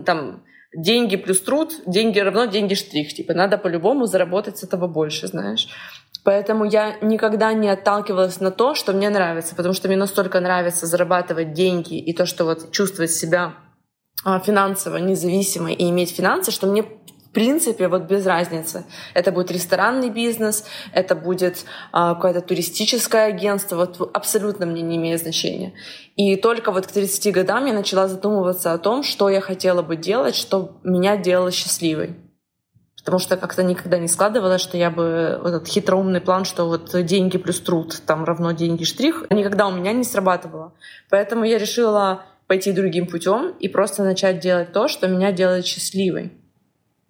там, 0.05 0.43
деньги 0.75 1.15
плюс 1.15 1.41
труд, 1.41 1.73
деньги 1.87 2.19
равно 2.19 2.45
деньги 2.45 2.75
штрих. 2.75 3.15
Типа 3.15 3.33
надо 3.33 3.57
по-любому 3.57 4.05
заработать 4.05 4.59
с 4.59 4.63
этого 4.63 4.85
больше, 4.85 5.25
знаешь. 5.25 5.69
Поэтому 6.23 6.65
я 6.65 6.97
никогда 7.01 7.51
не 7.53 7.67
отталкивалась 7.67 8.39
на 8.39 8.51
то, 8.51 8.75
что 8.75 8.93
мне 8.93 9.09
нравится, 9.09 9.55
потому 9.55 9.73
что 9.73 9.87
мне 9.87 9.97
настолько 9.97 10.39
нравится 10.39 10.85
зарабатывать 10.85 11.53
деньги 11.53 11.97
и 11.97 12.13
то, 12.13 12.27
что 12.27 12.45
вот 12.45 12.71
чувствовать 12.71 13.09
себя 13.09 13.53
финансово 14.23 14.97
независимой 14.97 15.73
и 15.73 15.89
иметь 15.89 16.15
финансы, 16.15 16.51
что 16.51 16.67
мне 16.67 16.85
в 17.31 17.33
принципе, 17.33 17.87
вот 17.87 18.01
без 18.09 18.25
разницы. 18.25 18.83
Это 19.13 19.31
будет 19.31 19.51
ресторанный 19.51 20.09
бизнес, 20.09 20.65
это 20.91 21.15
будет 21.15 21.63
а, 21.93 22.13
какое-то 22.13 22.41
туристическое 22.41 23.27
агентство, 23.27 23.77
вот 23.77 24.11
абсолютно 24.13 24.65
мне 24.65 24.81
не 24.81 24.97
имеет 24.97 25.21
значения. 25.21 25.71
И 26.17 26.35
только 26.35 26.73
вот 26.73 26.87
к 26.87 26.91
30 26.91 27.33
годам 27.33 27.67
я 27.67 27.73
начала 27.73 28.09
задумываться 28.09 28.73
о 28.73 28.77
том, 28.77 29.01
что 29.01 29.29
я 29.29 29.39
хотела 29.39 29.81
бы 29.81 29.95
делать, 29.95 30.35
что 30.35 30.71
меня 30.83 31.15
делало 31.15 31.51
счастливой. 31.51 32.17
Потому 32.97 33.19
что 33.19 33.37
как-то 33.37 33.63
никогда 33.63 33.97
не 33.97 34.09
складывалось, 34.09 34.61
что 34.61 34.75
я 34.75 34.91
бы 34.91 35.39
вот 35.41 35.53
этот 35.53 35.69
хитроумный 35.69 36.19
план, 36.19 36.43
что 36.43 36.65
вот 36.65 36.91
деньги 37.05 37.37
плюс 37.37 37.61
труд 37.61 38.01
там 38.05 38.25
равно 38.25 38.51
деньги 38.51 38.83
штрих, 38.83 39.25
никогда 39.29 39.67
у 39.67 39.71
меня 39.71 39.93
не 39.93 40.03
срабатывало. 40.03 40.73
Поэтому 41.09 41.45
я 41.45 41.57
решила 41.57 42.25
пойти 42.51 42.73
другим 42.73 43.07
путем 43.07 43.55
и 43.61 43.69
просто 43.69 44.03
начать 44.03 44.41
делать 44.41 44.73
то, 44.73 44.89
что 44.89 45.07
меня 45.07 45.31
делает 45.31 45.65
счастливой. 45.65 46.33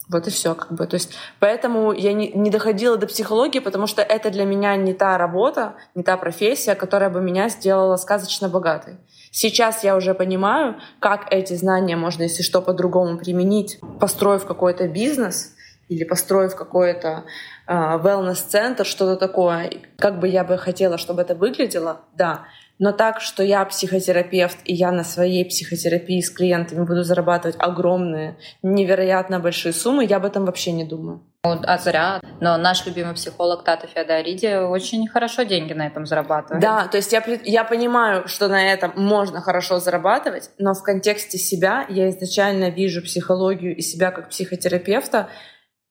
Вот 0.07 0.27
и 0.27 0.29
все, 0.29 0.53
как 0.53 0.71
бы. 0.71 0.85
То 0.85 0.97
есть, 0.97 1.15
поэтому 1.39 1.93
я 1.93 2.13
не, 2.13 2.31
не 2.31 2.51
доходила 2.51 2.95
до 2.95 3.07
психологии, 3.07 3.57
потому 3.57 3.87
что 3.87 4.03
это 4.03 4.29
для 4.29 4.45
меня 4.45 4.75
не 4.75 4.93
та 4.93 5.17
работа, 5.17 5.73
не 5.95 6.03
та 6.03 6.15
профессия, 6.17 6.75
которая 6.75 7.09
бы 7.09 7.21
меня 7.21 7.49
сделала 7.49 7.95
сказочно 7.97 8.49
богатой. 8.49 8.97
Сейчас 9.31 9.83
я 9.83 9.95
уже 9.95 10.13
понимаю, 10.13 10.75
как 10.99 11.33
эти 11.33 11.55
знания 11.55 11.95
можно, 11.95 12.21
если 12.21 12.43
что, 12.43 12.61
по-другому 12.61 13.17
применить, 13.17 13.79
построив 13.99 14.45
какой-то 14.45 14.87
бизнес 14.87 15.55
или 15.91 16.05
построив 16.05 16.55
какой-то 16.55 17.25
э, 17.67 17.73
wellness-центр, 17.73 18.85
что-то 18.85 19.17
такое. 19.17 19.69
Как 19.97 20.19
бы 20.19 20.29
я 20.29 20.45
бы 20.45 20.57
хотела, 20.57 20.97
чтобы 20.97 21.21
это 21.21 21.35
выглядело, 21.35 22.01
да. 22.15 22.45
Но 22.79 22.93
так, 22.93 23.19
что 23.19 23.43
я 23.43 23.65
психотерапевт, 23.65 24.57
и 24.63 24.73
я 24.73 24.91
на 24.91 25.03
своей 25.03 25.43
психотерапии 25.45 26.21
с 26.21 26.31
клиентами 26.31 26.85
буду 26.85 27.03
зарабатывать 27.03 27.57
огромные, 27.59 28.37
невероятно 28.63 29.39
большие 29.39 29.73
суммы, 29.73 30.05
я 30.05 30.17
об 30.17 30.25
этом 30.25 30.45
вообще 30.45 30.71
не 30.71 30.85
думаю. 30.85 31.21
А 31.43 31.77
зря. 31.77 32.21
Но 32.39 32.55
наш 32.57 32.85
любимый 32.85 33.13
психолог 33.15 33.63
Тата 33.63 33.87
Феодориди 33.87 34.63
очень 34.63 35.07
хорошо 35.07 35.43
деньги 35.43 35.73
на 35.73 35.87
этом 35.87 36.05
зарабатывает. 36.05 36.61
Да, 36.61 36.87
то 36.87 36.97
есть 36.97 37.11
я, 37.11 37.23
я 37.43 37.63
понимаю, 37.63 38.27
что 38.27 38.47
на 38.47 38.71
этом 38.71 38.93
можно 38.95 39.41
хорошо 39.41 39.79
зарабатывать, 39.79 40.51
но 40.57 40.73
в 40.73 40.83
контексте 40.83 41.37
себя 41.37 41.85
я 41.89 42.09
изначально 42.11 42.69
вижу 42.69 43.01
психологию 43.01 43.75
и 43.75 43.81
себя 43.81 44.11
как 44.11 44.29
психотерапевта 44.29 45.27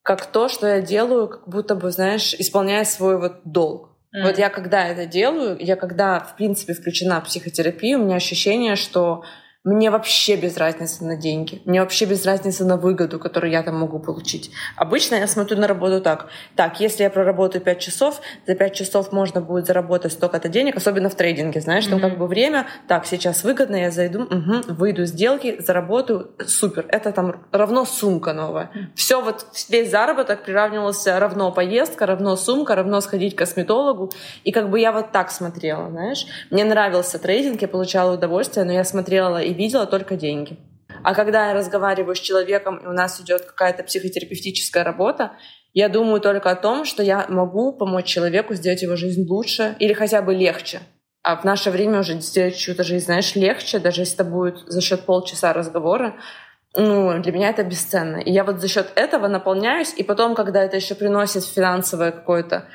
как 0.02 0.26
то, 0.26 0.48
что 0.48 0.66
я 0.66 0.80
делаю, 0.80 1.28
как 1.28 1.48
будто 1.48 1.74
бы, 1.74 1.90
знаешь, 1.90 2.34
исполняя 2.34 2.84
свой 2.84 3.18
вот 3.18 3.42
долг. 3.44 3.90
Mm. 4.14 4.22
Вот 4.24 4.38
я 4.38 4.48
когда 4.48 4.88
это 4.88 5.06
делаю, 5.06 5.56
я 5.60 5.76
когда, 5.76 6.20
в 6.20 6.36
принципе, 6.36 6.74
включена 6.74 7.20
в 7.20 7.24
психотерапию, 7.24 8.00
у 8.00 8.04
меня 8.04 8.16
ощущение, 8.16 8.76
что 8.76 9.22
мне 9.62 9.90
вообще 9.90 10.36
без 10.36 10.56
разницы 10.56 11.04
на 11.04 11.16
деньги. 11.16 11.60
Мне 11.66 11.80
вообще 11.82 12.06
без 12.06 12.24
разницы 12.24 12.64
на 12.64 12.78
выгоду, 12.78 13.18
которую 13.18 13.50
я 13.50 13.62
там 13.62 13.78
могу 13.78 13.98
получить. 13.98 14.50
Обычно 14.74 15.16
я 15.16 15.26
смотрю 15.26 15.58
на 15.58 15.66
работу 15.66 16.00
так. 16.00 16.28
Так, 16.56 16.80
если 16.80 17.02
я 17.02 17.10
проработаю 17.10 17.62
5 17.62 17.78
часов, 17.78 18.22
за 18.46 18.54
5 18.54 18.74
часов 18.74 19.12
можно 19.12 19.42
будет 19.42 19.66
заработать 19.66 20.14
столько-то 20.14 20.48
денег, 20.48 20.76
особенно 20.76 21.10
в 21.10 21.14
трейдинге, 21.14 21.60
знаешь, 21.60 21.86
mm-hmm. 21.86 21.90
там 21.90 22.00
как 22.00 22.18
бы 22.18 22.26
время, 22.26 22.68
так, 22.88 23.04
сейчас 23.04 23.44
выгодно, 23.44 23.76
я 23.76 23.90
зайду, 23.90 24.22
угу, 24.22 24.62
выйду 24.68 25.02
из 25.02 25.10
сделки, 25.10 25.60
заработаю, 25.60 26.30
супер. 26.46 26.86
Это 26.88 27.12
там 27.12 27.44
равно 27.52 27.84
сумка 27.84 28.32
новая. 28.32 28.70
Mm-hmm. 28.74 28.86
Все 28.94 29.20
вот, 29.20 29.44
весь 29.68 29.90
заработок 29.90 30.42
приравнивался 30.42 31.20
равно 31.20 31.52
поездка, 31.52 32.06
равно 32.06 32.36
сумка, 32.36 32.76
равно 32.76 33.02
сходить 33.02 33.34
к 33.34 33.38
косметологу. 33.38 34.10
И 34.44 34.52
как 34.52 34.70
бы 34.70 34.80
я 34.80 34.90
вот 34.90 35.12
так 35.12 35.30
смотрела, 35.30 35.90
знаешь. 35.90 36.24
Мне 36.50 36.64
нравился 36.64 37.18
трейдинг, 37.18 37.60
я 37.60 37.68
получала 37.68 38.14
удовольствие, 38.14 38.64
но 38.64 38.72
я 38.72 38.84
смотрела 38.84 39.49
и 39.50 39.54
видела 39.54 39.86
только 39.86 40.16
деньги. 40.16 40.56
А 41.02 41.14
когда 41.14 41.48
я 41.48 41.54
разговариваю 41.54 42.14
с 42.14 42.20
человеком, 42.20 42.76
и 42.76 42.86
у 42.86 42.92
нас 42.92 43.20
идет 43.20 43.42
какая-то 43.42 43.82
психотерапевтическая 43.84 44.84
работа, 44.84 45.32
я 45.72 45.88
думаю 45.88 46.20
только 46.20 46.50
о 46.50 46.56
том, 46.56 46.84
что 46.84 47.02
я 47.02 47.26
могу 47.28 47.72
помочь 47.72 48.06
человеку 48.06 48.54
сделать 48.54 48.82
его 48.82 48.96
жизнь 48.96 49.26
лучше 49.26 49.76
или 49.78 49.92
хотя 49.92 50.20
бы 50.20 50.34
легче. 50.34 50.80
А 51.22 51.36
в 51.36 51.44
наше 51.44 51.70
время 51.70 52.00
уже 52.00 52.18
сделать 52.20 52.56
чью-то 52.56 52.82
жизнь, 52.82 53.04
знаешь, 53.04 53.34
легче, 53.36 53.78
даже 53.78 54.02
если 54.02 54.14
это 54.14 54.24
будет 54.24 54.58
за 54.66 54.80
счет 54.80 55.02
полчаса 55.02 55.52
разговора, 55.52 56.16
ну, 56.74 57.20
для 57.20 57.32
меня 57.32 57.50
это 57.50 57.62
бесценно. 57.62 58.16
И 58.16 58.30
я 58.30 58.44
вот 58.44 58.60
за 58.60 58.68
счет 58.68 58.92
этого 58.94 59.28
наполняюсь, 59.28 59.92
и 59.96 60.02
потом, 60.02 60.34
когда 60.34 60.62
это 60.62 60.76
еще 60.76 60.94
приносит 60.94 61.44
финансовое 61.44 62.10
какое-то 62.10 62.66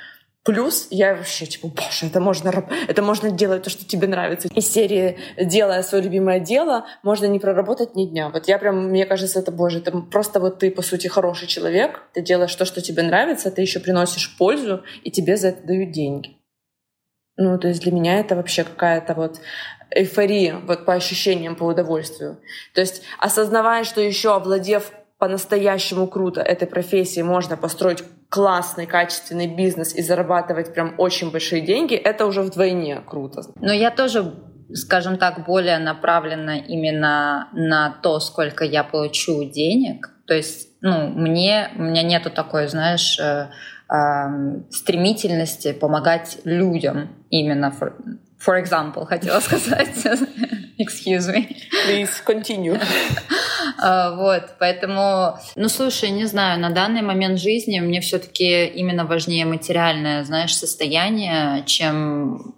Плюс 0.45 0.87
я 0.91 1.15
вообще 1.15 1.47
типа, 1.47 1.69
боже, 1.69 2.05
это 2.05 2.19
можно, 2.19 2.53
это 2.87 3.01
можно 3.01 3.31
делать 3.31 3.63
то, 3.63 3.71
что 3.71 3.83
тебе 3.83 4.07
нравится. 4.07 4.47
Из 4.53 4.71
серии 4.71 5.17
«Делая 5.41 5.81
свое 5.81 6.03
любимое 6.03 6.39
дело» 6.39 6.85
можно 7.01 7.25
не 7.25 7.39
проработать 7.39 7.95
ни 7.95 8.05
дня. 8.05 8.29
Вот 8.29 8.47
я 8.47 8.59
прям, 8.59 8.89
мне 8.89 9.07
кажется, 9.07 9.39
это, 9.39 9.51
боже, 9.51 9.79
это 9.79 9.91
просто 9.91 10.39
вот 10.39 10.59
ты, 10.59 10.69
по 10.69 10.83
сути, 10.83 11.07
хороший 11.07 11.47
человек, 11.47 12.03
ты 12.13 12.21
делаешь 12.21 12.53
то, 12.53 12.63
что 12.63 12.79
тебе 12.79 13.01
нравится, 13.01 13.49
ты 13.49 13.63
еще 13.63 13.79
приносишь 13.79 14.37
пользу, 14.37 14.83
и 15.03 15.09
тебе 15.09 15.35
за 15.35 15.47
это 15.47 15.65
дают 15.65 15.91
деньги. 15.91 16.37
Ну, 17.37 17.57
то 17.57 17.67
есть 17.67 17.81
для 17.81 17.91
меня 17.91 18.19
это 18.19 18.35
вообще 18.35 18.63
какая-то 18.63 19.15
вот 19.15 19.41
эйфория, 19.89 20.59
вот 20.59 20.85
по 20.85 20.93
ощущениям, 20.93 21.55
по 21.55 21.63
удовольствию. 21.63 22.39
То 22.75 22.81
есть 22.81 23.01
осознавая, 23.17 23.83
что 23.83 23.99
еще 23.99 24.35
овладев 24.35 24.91
по-настоящему 25.17 26.07
круто 26.07 26.41
этой 26.41 26.67
профессии 26.67 27.21
можно 27.21 27.57
построить 27.57 28.03
классный, 28.35 28.85
качественный 28.85 29.47
бизнес 29.47 29.95
и 29.95 30.01
зарабатывать 30.01 30.73
прям 30.73 30.95
очень 30.97 31.31
большие 31.31 31.61
деньги, 31.61 31.95
это 31.95 32.25
уже 32.25 32.41
вдвойне 32.41 33.01
круто. 33.07 33.43
Но 33.61 33.71
я 33.71 33.91
тоже 33.91 34.33
скажем 34.73 35.17
так, 35.17 35.45
более 35.45 35.77
направлена 35.77 36.57
именно 36.57 37.47
на 37.53 37.91
то, 38.03 38.19
сколько 38.19 38.65
я 38.65 38.83
получу 38.83 39.45
денег. 39.45 40.09
То 40.27 40.33
есть, 40.33 40.69
ну, 40.81 41.07
мне, 41.07 41.69
у 41.77 41.83
меня 41.83 42.01
нету 42.01 42.29
такой, 42.29 42.67
знаешь, 42.67 43.17
э, 43.19 43.49
э, 43.89 44.61
стремительности 44.71 45.71
помогать 45.71 46.39
людям 46.43 47.09
именно, 47.29 47.71
for, 47.79 47.93
for 48.45 48.61
example, 48.61 49.05
хотела 49.05 49.39
сказать. 49.49 49.95
Excuse 50.77 51.29
me. 51.31 51.55
Please 51.87 52.21
continue. 52.25 52.81
А, 53.77 54.11
вот, 54.11 54.55
поэтому, 54.59 55.37
ну, 55.55 55.69
слушай, 55.69 56.09
не 56.09 56.25
знаю, 56.25 56.59
на 56.59 56.69
данный 56.69 57.01
момент 57.01 57.39
жизни 57.39 57.79
мне 57.79 58.01
все-таки 58.01 58.65
именно 58.65 59.05
важнее 59.05 59.45
материальное, 59.45 60.23
знаешь, 60.23 60.55
состояние, 60.55 61.63
чем 61.65 62.55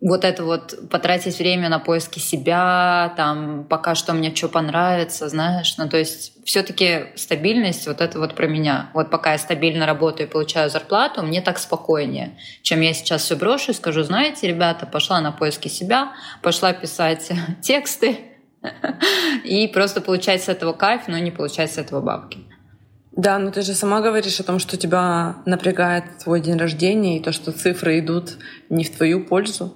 вот 0.00 0.24
это 0.24 0.44
вот 0.44 0.90
потратить 0.90 1.38
время 1.38 1.68
на 1.68 1.78
поиски 1.78 2.18
себя, 2.18 3.14
там 3.16 3.64
пока 3.64 3.94
что 3.94 4.12
мне 4.12 4.34
что 4.34 4.48
понравится, 4.48 5.28
знаешь, 5.28 5.74
ну 5.78 5.88
то 5.88 5.96
есть 5.96 6.32
все-таки 6.44 7.06
стабильность 7.16 7.86
вот 7.86 8.00
это 8.00 8.18
вот 8.18 8.34
про 8.34 8.46
меня. 8.46 8.90
Вот 8.92 9.10
пока 9.10 9.32
я 9.32 9.38
стабильно 9.38 9.86
работаю 9.86 10.28
и 10.28 10.30
получаю 10.30 10.68
зарплату, 10.68 11.22
мне 11.22 11.40
так 11.40 11.58
спокойнее, 11.58 12.38
чем 12.62 12.82
я 12.82 12.92
сейчас 12.92 13.22
все 13.22 13.36
брошу 13.36 13.72
и 13.72 13.74
скажу, 13.74 14.02
знаете, 14.02 14.46
ребята, 14.46 14.86
пошла 14.86 15.20
на 15.20 15.32
поиски 15.32 15.68
себя, 15.68 16.12
пошла 16.42 16.72
писать 16.74 17.30
тексты, 17.62 18.18
и 19.44 19.68
просто 19.68 20.00
получать 20.00 20.42
с 20.42 20.48
этого 20.48 20.72
кайф, 20.72 21.02
но 21.08 21.18
не 21.18 21.30
получать 21.30 21.72
с 21.72 21.78
этого 21.78 22.00
бабки. 22.00 22.38
Да, 23.12 23.38
но 23.38 23.50
ты 23.50 23.62
же 23.62 23.72
сама 23.72 24.02
говоришь 24.02 24.40
о 24.40 24.44
том, 24.44 24.58
что 24.58 24.76
тебя 24.76 25.36
напрягает 25.46 26.04
твой 26.22 26.40
день 26.40 26.58
рождения 26.58 27.16
и 27.16 27.22
то, 27.22 27.32
что 27.32 27.50
цифры 27.50 27.98
идут 27.98 28.36
не 28.68 28.84
в 28.84 28.94
твою 28.94 29.24
пользу. 29.24 29.74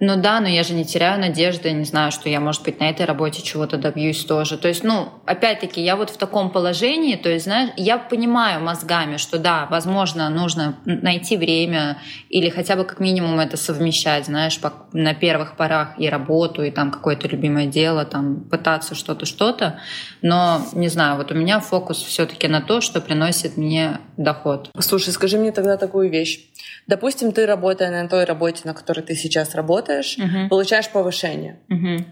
Ну 0.00 0.16
да, 0.16 0.40
но 0.40 0.48
я 0.48 0.64
же 0.64 0.74
не 0.74 0.84
теряю 0.84 1.20
надежды, 1.20 1.70
не 1.70 1.84
знаю, 1.84 2.10
что 2.10 2.28
я, 2.28 2.40
может 2.40 2.62
быть, 2.64 2.80
на 2.80 2.90
этой 2.90 3.06
работе 3.06 3.42
чего-то 3.42 3.76
добьюсь 3.76 4.24
тоже. 4.24 4.58
То 4.58 4.66
есть, 4.66 4.82
ну, 4.82 5.08
опять-таки, 5.24 5.80
я 5.80 5.94
вот 5.94 6.10
в 6.10 6.16
таком 6.16 6.50
положении, 6.50 7.14
то 7.14 7.28
есть, 7.28 7.44
знаешь, 7.44 7.70
я 7.76 7.98
понимаю 7.98 8.60
мозгами, 8.60 9.18
что 9.18 9.38
да, 9.38 9.66
возможно, 9.70 10.28
нужно 10.28 10.76
найти 10.84 11.36
время 11.36 11.98
или 12.28 12.50
хотя 12.50 12.74
бы 12.74 12.84
как 12.84 12.98
минимум 12.98 13.38
это 13.38 13.56
совмещать, 13.56 14.26
знаешь, 14.26 14.58
на 14.92 15.14
первых 15.14 15.56
порах 15.56 15.94
и 15.96 16.08
работу, 16.08 16.64
и 16.64 16.70
там 16.72 16.90
какое-то 16.90 17.28
любимое 17.28 17.66
дело, 17.66 18.04
там 18.04 18.44
пытаться 18.50 18.96
что-то, 18.96 19.26
что-то. 19.26 19.78
Но, 20.22 20.60
не 20.72 20.88
знаю, 20.88 21.16
вот 21.18 21.30
у 21.30 21.34
меня 21.34 21.60
фокус 21.60 22.02
все-таки 22.02 22.48
на 22.48 22.60
то, 22.60 22.80
что 22.80 23.00
приносит 23.00 23.56
мне 23.56 24.00
доход. 24.16 24.70
Слушай, 24.80 25.10
скажи 25.10 25.38
мне 25.38 25.52
тогда 25.52 25.76
такую 25.76 26.10
вещь. 26.10 26.40
Допустим, 26.86 27.32
ты, 27.32 27.46
работая 27.46 27.90
на 27.90 28.08
той 28.08 28.24
работе, 28.24 28.62
на 28.64 28.74
которой 28.74 29.00
ты 29.00 29.14
сейчас 29.14 29.54
работаешь, 29.54 29.83
uh-huh. 29.90 30.48
получаешь 30.48 30.88
повышение. 30.90 31.60
Uh-huh. 31.70 32.04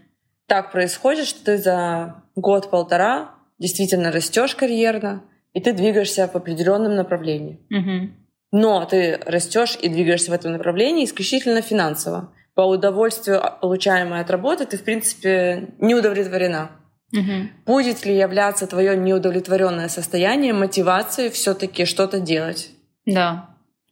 Так 0.47 0.73
происходит, 0.73 1.27
что 1.27 1.45
ты 1.45 1.59
за 1.59 2.23
год-полтора 2.37 3.35
действительно 3.59 4.13
растешь 4.13 4.55
карьерно, 4.55 5.23
и 5.53 5.61
ты 5.61 5.73
двигаешься 5.73 6.29
в 6.29 6.35
определенном 6.35 6.95
направлении. 6.95 7.61
Uh-huh. 7.73 8.11
Но 8.53 8.85
ты 8.85 9.19
растешь 9.25 9.79
и 9.81 9.89
двигаешься 9.89 10.31
в 10.31 10.35
этом 10.35 10.53
направлении 10.53 11.05
исключительно 11.05 11.63
финансово. 11.63 12.33
По 12.55 12.63
удовольствию, 12.63 13.41
получаемое 13.63 14.21
от 14.21 14.31
работы, 14.31 14.67
ты, 14.67 14.77
в 14.77 14.85
принципе, 14.85 15.71
не 15.79 15.95
удовлетворена. 15.95 16.71
Угу. 17.13 17.49
Будет 17.67 18.05
ли 18.05 18.17
являться 18.17 18.67
твое 18.67 18.97
неудовлетворенное 18.97 19.89
состояние 19.89 20.53
мотивацией 20.53 21.31
все-таки 21.31 21.85
что-то 21.85 22.21
делать? 22.21 22.71
Да. 23.07 23.51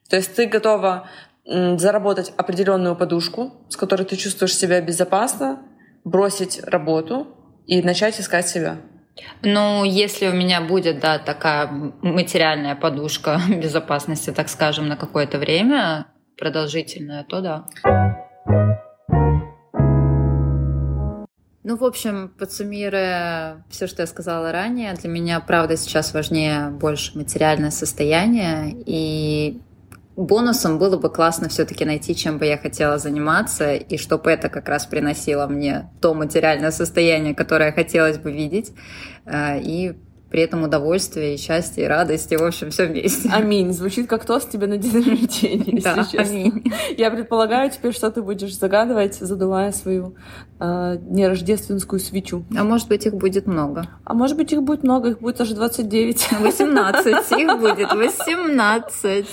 То 0.08 0.16
есть 0.16 0.34
ты 0.34 0.46
готова 0.46 1.08
заработать 1.44 2.32
определенную 2.36 2.96
подушку, 2.96 3.52
с 3.68 3.76
которой 3.76 4.04
ты 4.04 4.16
чувствуешь 4.16 4.56
себя 4.56 4.80
безопасно, 4.80 5.62
бросить 6.04 6.62
работу 6.64 7.28
и 7.66 7.82
начать 7.82 8.20
искать 8.20 8.48
себя. 8.48 8.78
Ну, 9.42 9.84
если 9.84 10.28
у 10.28 10.32
меня 10.32 10.60
будет, 10.60 11.00
да, 11.00 11.18
такая 11.18 11.68
материальная 12.02 12.74
подушка 12.74 13.40
безопасности, 13.48 14.30
так 14.30 14.48
скажем, 14.48 14.88
на 14.88 14.96
какое-то 14.96 15.38
время 15.38 16.06
продолжительное, 16.38 17.24
то 17.24 17.40
да. 17.40 17.66
Ну, 21.62 21.76
в 21.76 21.84
общем, 21.84 22.32
подсуммируя 22.38 23.64
все, 23.68 23.86
что 23.86 24.02
я 24.02 24.06
сказала 24.06 24.50
ранее, 24.50 24.94
для 24.94 25.10
меня, 25.10 25.38
правда, 25.40 25.76
сейчас 25.76 26.14
важнее 26.14 26.70
больше 26.70 27.16
материальное 27.16 27.70
состояние. 27.70 28.74
И 28.86 29.60
бонусом 30.16 30.78
было 30.78 30.96
бы 30.96 31.10
классно 31.10 31.48
все-таки 31.48 31.84
найти, 31.84 32.14
чем 32.14 32.38
бы 32.38 32.46
я 32.46 32.58
хотела 32.58 32.98
заниматься, 32.98 33.74
и 33.74 33.96
чтобы 33.96 34.30
это 34.30 34.48
как 34.48 34.68
раз 34.68 34.86
приносило 34.86 35.46
мне 35.46 35.90
то 36.00 36.14
материальное 36.14 36.70
состояние, 36.70 37.34
которое 37.34 37.72
хотелось 37.72 38.18
бы 38.18 38.32
видеть. 38.32 38.72
Э, 39.24 39.60
и 39.60 39.94
при 40.30 40.42
этом 40.42 40.62
удовольствие, 40.62 41.34
и 41.34 41.36
счастье, 41.36 41.84
и 41.84 41.86
радость, 41.88 42.30
и, 42.30 42.36
в 42.36 42.44
общем, 42.44 42.70
все 42.70 42.86
вместе. 42.86 43.28
Аминь. 43.28 43.72
Звучит 43.72 44.06
как 44.06 44.24
тост 44.24 44.50
тебе 44.50 44.68
на 44.68 44.76
день 44.76 44.92
рождения, 45.10 45.80
да, 45.82 46.06
аминь. 46.16 46.72
Я 46.96 47.10
предполагаю 47.10 47.70
теперь, 47.70 47.92
что 47.92 48.10
ты 48.10 48.22
будешь 48.22 48.56
загадывать, 48.56 49.16
задувая 49.16 49.72
свою 49.72 50.14
э, 50.60 50.98
нерождественскую 51.02 51.98
свечу. 51.98 52.44
А 52.56 52.62
может 52.62 52.86
быть, 52.86 53.06
их 53.06 53.14
будет 53.14 53.46
много. 53.46 53.86
А 54.04 54.14
может 54.14 54.36
быть, 54.36 54.52
их 54.52 54.62
будет 54.62 54.84
много, 54.84 55.10
их 55.10 55.20
будет 55.20 55.40
аж 55.40 55.48
29. 55.48 56.28
18, 56.40 57.32
их 57.38 57.58
будет 57.58 57.92
18. 57.92 59.26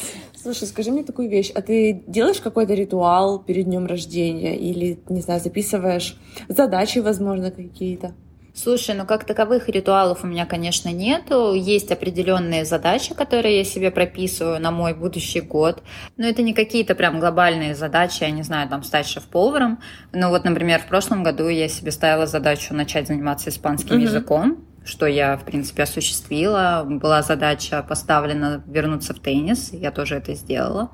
Слушай, 0.47 0.69
скажи 0.69 0.91
мне 0.91 1.03
такую 1.03 1.29
вещь, 1.29 1.51
а 1.53 1.61
ты 1.61 2.05
делаешь 2.07 2.39
какой-то 2.39 2.73
ритуал 2.73 3.37
перед 3.37 3.65
днем 3.65 3.85
рождения 3.85 4.55
или, 4.55 4.97
не 5.09 5.19
знаю, 5.19 5.41
записываешь 5.41 6.15
задачи, 6.47 6.99
возможно, 6.99 7.51
какие-то? 7.51 8.13
Слушай, 8.53 8.95
ну 8.95 9.05
как 9.05 9.25
таковых 9.25 9.67
ритуалов 9.67 10.23
у 10.23 10.27
меня, 10.27 10.45
конечно, 10.45 10.87
нету. 10.87 11.53
Есть 11.53 11.91
определенные 11.91 12.63
задачи, 12.63 13.13
которые 13.13 13.57
я 13.57 13.65
себе 13.65 13.91
прописываю 13.91 14.61
на 14.61 14.71
мой 14.71 14.93
будущий 14.93 15.41
год. 15.41 15.83
Но 16.15 16.25
это 16.25 16.41
не 16.43 16.53
какие-то 16.53 16.95
прям 16.95 17.19
глобальные 17.19 17.75
задачи, 17.75 18.23
я 18.23 18.31
не 18.31 18.43
знаю, 18.43 18.69
там, 18.69 18.83
стать 18.83 19.05
шеф-поваром. 19.05 19.79
Но 20.13 20.29
вот, 20.29 20.45
например, 20.45 20.79
в 20.79 20.87
прошлом 20.87 21.23
году 21.23 21.49
я 21.49 21.67
себе 21.67 21.91
ставила 21.91 22.25
задачу 22.25 22.73
начать 22.73 23.07
заниматься 23.07 23.49
испанским 23.49 23.97
mm-hmm. 23.97 24.01
языком 24.01 24.66
что 24.88 25.06
я, 25.06 25.38
в 25.38 25.44
принципе, 25.44 25.84
осуществила. 25.84 26.86
Была 26.88 27.22
задача 27.22 27.84
поставлена 27.84 28.63
вернуться 28.65 29.13
в 29.13 29.20
теннис, 29.20 29.72
я 29.74 29.91
тоже 29.91 30.15
это 30.15 30.34
сделала. 30.34 30.91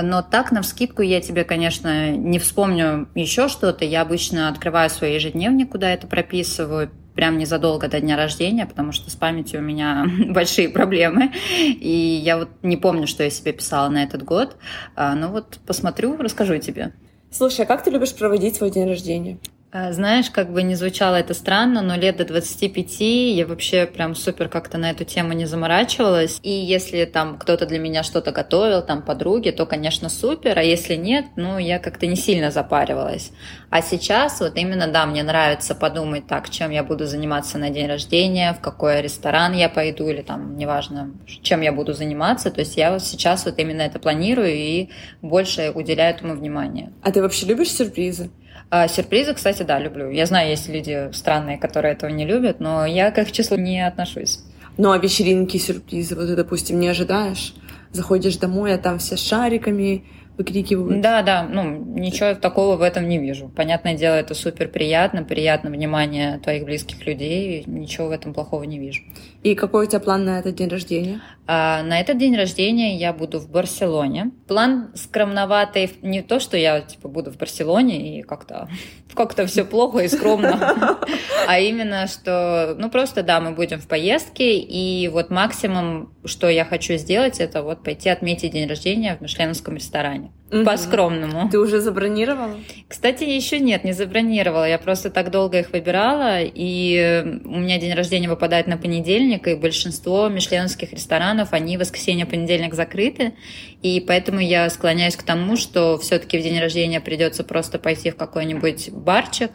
Но 0.00 0.22
так, 0.22 0.52
на 0.52 0.62
вскидку, 0.62 1.02
я 1.02 1.20
тебе, 1.20 1.44
конечно, 1.44 2.10
не 2.10 2.38
вспомню 2.38 3.08
еще 3.14 3.48
что-то. 3.48 3.84
Я 3.84 4.02
обычно 4.02 4.48
открываю 4.48 4.90
свой 4.90 5.14
ежедневник, 5.14 5.70
куда 5.70 5.90
это 5.90 6.06
прописываю, 6.06 6.90
прям 7.14 7.38
незадолго 7.38 7.88
до 7.88 8.00
дня 8.00 8.16
рождения, 8.16 8.66
потому 8.66 8.92
что 8.92 9.10
с 9.10 9.16
памятью 9.16 9.60
у 9.60 9.62
меня 9.62 10.06
большие 10.28 10.68
проблемы. 10.68 11.32
И 11.58 12.20
я 12.22 12.38
вот 12.38 12.50
не 12.62 12.76
помню, 12.76 13.06
что 13.06 13.24
я 13.24 13.30
себе 13.30 13.52
писала 13.52 13.88
на 13.88 14.04
этот 14.04 14.22
год. 14.22 14.56
А, 14.94 15.14
ну 15.14 15.28
вот 15.28 15.58
посмотрю, 15.66 16.16
расскажу 16.16 16.58
тебе. 16.58 16.92
Слушай, 17.30 17.62
а 17.62 17.66
как 17.66 17.82
ты 17.82 17.90
любишь 17.90 18.14
проводить 18.14 18.56
свой 18.56 18.70
день 18.70 18.86
рождения? 18.86 19.38
А, 19.70 19.92
знаешь, 19.92 20.30
как 20.30 20.50
бы 20.50 20.62
не 20.62 20.76
звучало 20.76 21.16
это 21.16 21.34
странно, 21.34 21.82
но 21.82 21.94
лет 21.94 22.16
до 22.16 22.24
25 22.24 23.00
я 23.00 23.46
вообще 23.46 23.84
прям 23.84 24.14
супер 24.14 24.48
как-то 24.48 24.78
на 24.78 24.90
эту 24.90 25.04
тему 25.04 25.34
не 25.34 25.44
заморачивалась. 25.44 26.40
И 26.42 26.50
если 26.50 27.04
там 27.04 27.36
кто-то 27.38 27.66
для 27.66 27.78
меня 27.78 28.02
что-то 28.02 28.32
готовил, 28.32 28.80
там 28.80 29.02
подруги, 29.02 29.50
то, 29.50 29.66
конечно, 29.66 30.08
супер. 30.08 30.58
А 30.58 30.62
если 30.62 30.94
нет, 30.94 31.26
ну, 31.36 31.58
я 31.58 31.78
как-то 31.78 32.06
не 32.06 32.16
сильно 32.16 32.50
запаривалась. 32.50 33.30
А 33.68 33.82
сейчас 33.82 34.40
вот 34.40 34.56
именно, 34.56 34.88
да, 34.88 35.04
мне 35.04 35.22
нравится 35.22 35.74
подумать 35.74 36.26
так, 36.26 36.48
чем 36.48 36.70
я 36.70 36.82
буду 36.82 37.04
заниматься 37.04 37.58
на 37.58 37.68
день 37.68 37.88
рождения, 37.88 38.54
в 38.54 38.60
какой 38.60 39.02
ресторан 39.02 39.52
я 39.52 39.68
пойду, 39.68 40.08
или 40.08 40.22
там, 40.22 40.56
неважно, 40.56 41.10
чем 41.42 41.60
я 41.60 41.72
буду 41.72 41.92
заниматься. 41.92 42.50
То 42.50 42.60
есть 42.60 42.78
я 42.78 42.90
вот 42.90 43.02
сейчас 43.02 43.44
вот 43.44 43.58
именно 43.58 43.82
это 43.82 43.98
планирую 43.98 44.54
и 44.54 44.88
больше 45.20 45.72
уделяю 45.74 46.14
этому 46.14 46.34
внимание. 46.36 46.90
А 47.02 47.12
ты 47.12 47.20
вообще 47.20 47.44
любишь 47.44 47.70
сюрпризы? 47.70 48.30
А 48.70 48.86
сюрпризы, 48.86 49.32
кстати, 49.32 49.62
да, 49.62 49.78
люблю. 49.78 50.10
Я 50.10 50.26
знаю, 50.26 50.50
есть 50.50 50.68
люди 50.68 51.10
странные, 51.12 51.58
которые 51.58 51.94
этого 51.94 52.10
не 52.10 52.26
любят, 52.26 52.60
но 52.60 52.84
я 52.84 53.10
к 53.10 53.18
их 53.18 53.32
числу 53.32 53.56
не 53.56 53.86
отношусь. 53.86 54.40
Ну, 54.76 54.90
а 54.90 54.98
вечеринки, 54.98 55.56
сюрпризы, 55.56 56.14
вот 56.14 56.26
ты, 56.26 56.36
допустим, 56.36 56.78
не 56.78 56.88
ожидаешь? 56.88 57.54
Заходишь 57.92 58.36
домой, 58.36 58.74
а 58.74 58.78
там 58.78 58.98
все 58.98 59.16
шариками, 59.16 60.04
выкрикивают. 60.38 61.00
Да, 61.00 61.22
да, 61.22 61.42
ну, 61.42 61.64
ничего 61.64 62.34
такого 62.34 62.76
в 62.76 62.82
этом 62.82 63.08
не 63.08 63.18
вижу. 63.18 63.48
Понятное 63.48 63.94
дело, 63.94 64.14
это 64.14 64.34
супер 64.34 64.68
приятно, 64.68 65.24
приятно 65.24 65.70
внимание 65.70 66.38
твоих 66.38 66.64
близких 66.64 67.04
людей, 67.04 67.64
ничего 67.66 68.08
в 68.08 68.10
этом 68.12 68.32
плохого 68.32 68.62
не 68.62 68.78
вижу. 68.78 69.02
И 69.42 69.54
какой 69.54 69.86
у 69.86 69.88
тебя 69.88 70.00
план 70.00 70.24
на 70.24 70.38
этот 70.38 70.54
день 70.54 70.68
рождения? 70.68 71.20
А, 71.46 71.82
на 71.82 72.00
этот 72.00 72.18
день 72.18 72.36
рождения 72.36 72.96
я 72.96 73.12
буду 73.12 73.40
в 73.40 73.50
Барселоне. 73.50 74.30
План 74.46 74.90
скромноватый, 74.94 75.90
не 76.02 76.22
то, 76.22 76.40
что 76.40 76.56
я 76.56 76.80
типа 76.82 77.08
буду 77.08 77.32
в 77.32 77.36
Барселоне 77.36 78.20
и 78.20 78.22
как-то 78.22 78.68
как-то 79.14 79.46
все 79.46 79.64
плохо 79.64 79.98
и 79.98 80.08
скромно, 80.08 80.98
а 81.48 81.58
именно, 81.58 82.06
что, 82.06 82.76
ну 82.78 82.90
просто 82.90 83.22
да, 83.22 83.40
мы 83.40 83.52
будем 83.52 83.80
в 83.80 83.88
поездке, 83.88 84.58
и 84.58 85.08
вот 85.08 85.30
максимум, 85.30 86.12
что 86.28 86.48
я 86.48 86.64
хочу 86.64 86.94
сделать, 86.96 87.40
это 87.40 87.62
вот 87.62 87.82
пойти 87.82 88.08
отметить 88.08 88.52
день 88.52 88.68
рождения 88.68 89.16
в 89.16 89.22
Мишленовском 89.22 89.74
ресторане. 89.74 90.30
Угу. 90.50 90.64
По-скромному. 90.64 91.50
Ты 91.50 91.58
уже 91.58 91.80
забронировала? 91.80 92.56
Кстати, 92.88 93.24
еще 93.24 93.58
нет, 93.58 93.84
не 93.84 93.92
забронировала. 93.92 94.66
Я 94.66 94.78
просто 94.78 95.10
так 95.10 95.30
долго 95.30 95.60
их 95.60 95.72
выбирала, 95.72 96.40
и 96.40 97.40
у 97.44 97.58
меня 97.58 97.78
день 97.78 97.94
рождения 97.94 98.28
выпадает 98.28 98.66
на 98.66 98.78
понедельник, 98.78 99.46
и 99.46 99.54
большинство 99.54 100.28
мишленовских 100.28 100.92
ресторанов, 100.92 101.52
они 101.52 101.76
в 101.76 101.80
воскресенье-понедельник 101.80 102.74
закрыты, 102.74 103.34
и 103.82 104.00
поэтому 104.00 104.40
я 104.40 104.70
склоняюсь 104.70 105.16
к 105.16 105.22
тому, 105.22 105.56
что 105.56 105.98
все-таки 105.98 106.38
в 106.38 106.42
день 106.42 106.58
рождения 106.60 107.00
придется 107.00 107.44
просто 107.44 107.78
пойти 107.78 108.10
в 108.10 108.16
какой-нибудь 108.16 108.90
барчик, 108.90 109.52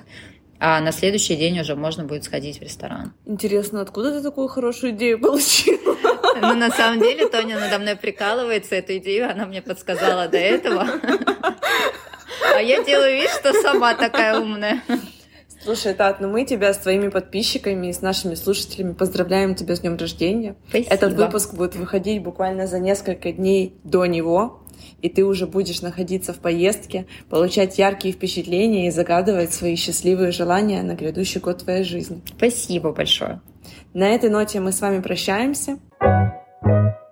а 0.59 0.79
на 0.79 0.93
следующий 0.93 1.35
день 1.35 1.59
уже 1.59 1.75
можно 1.75 2.05
будет 2.05 2.23
сходить 2.23 2.59
в 2.59 2.61
ресторан. 2.61 3.13
Интересно, 3.25 3.81
откуда 3.81 4.13
ты 4.13 4.23
такую 4.23 4.47
хорошую 4.47 4.93
идею 4.93 5.19
получила? 5.19 5.97
Ну, 6.41 6.55
на 6.55 6.71
самом 6.71 6.99
деле, 7.01 7.27
Тоня 7.27 7.59
надо 7.59 7.79
мной 7.79 7.95
прикалывается, 7.95 8.75
эту 8.75 8.97
идею 8.97 9.29
она 9.29 9.45
мне 9.45 9.61
подсказала 9.61 10.27
до 10.27 10.37
этого. 10.37 10.87
А 12.55 12.61
я 12.61 12.83
делаю 12.83 13.15
вид, 13.15 13.29
что 13.29 13.53
сама 13.53 13.95
такая 13.95 14.39
умная. 14.39 14.81
Слушай, 15.63 15.93
Тат, 15.93 16.19
ну 16.19 16.29
мы 16.29 16.43
тебя 16.45 16.73
с 16.73 16.77
твоими 16.77 17.07
подписчиками 17.07 17.87
и 17.87 17.93
с 17.93 18.01
нашими 18.01 18.35
слушателями 18.35 18.91
поздравляем 18.93 19.55
тебя 19.55 19.77
с 19.77 19.79
днем 19.79 19.95
рождения. 19.95 20.55
Спасибо. 20.67 20.93
Этот 20.93 21.13
выпуск 21.13 21.53
будет 21.53 21.75
выходить 21.75 22.21
буквально 22.21 22.67
за 22.67 22.79
несколько 22.79 23.31
дней 23.31 23.73
до 23.85 24.05
него, 24.05 24.61
и 25.01 25.07
ты 25.07 25.23
уже 25.23 25.47
будешь 25.47 25.81
находиться 25.81 26.33
в 26.33 26.39
поездке, 26.39 27.05
получать 27.29 27.79
яркие 27.79 28.13
впечатления 28.13 28.87
и 28.87 28.91
загадывать 28.91 29.53
свои 29.53 29.75
счастливые 29.77 30.31
желания 30.31 30.83
на 30.83 30.95
грядущий 30.95 31.39
год 31.39 31.63
твоей 31.63 31.85
жизни. 31.85 32.21
Спасибо 32.35 32.91
большое. 32.91 33.39
На 33.93 34.09
этой 34.09 34.29
ноте 34.29 34.59
мы 34.59 34.73
с 34.73 34.81
вами 34.81 35.01
прощаемся. 35.01 35.79
Thank 36.73 36.95
you. 36.95 37.02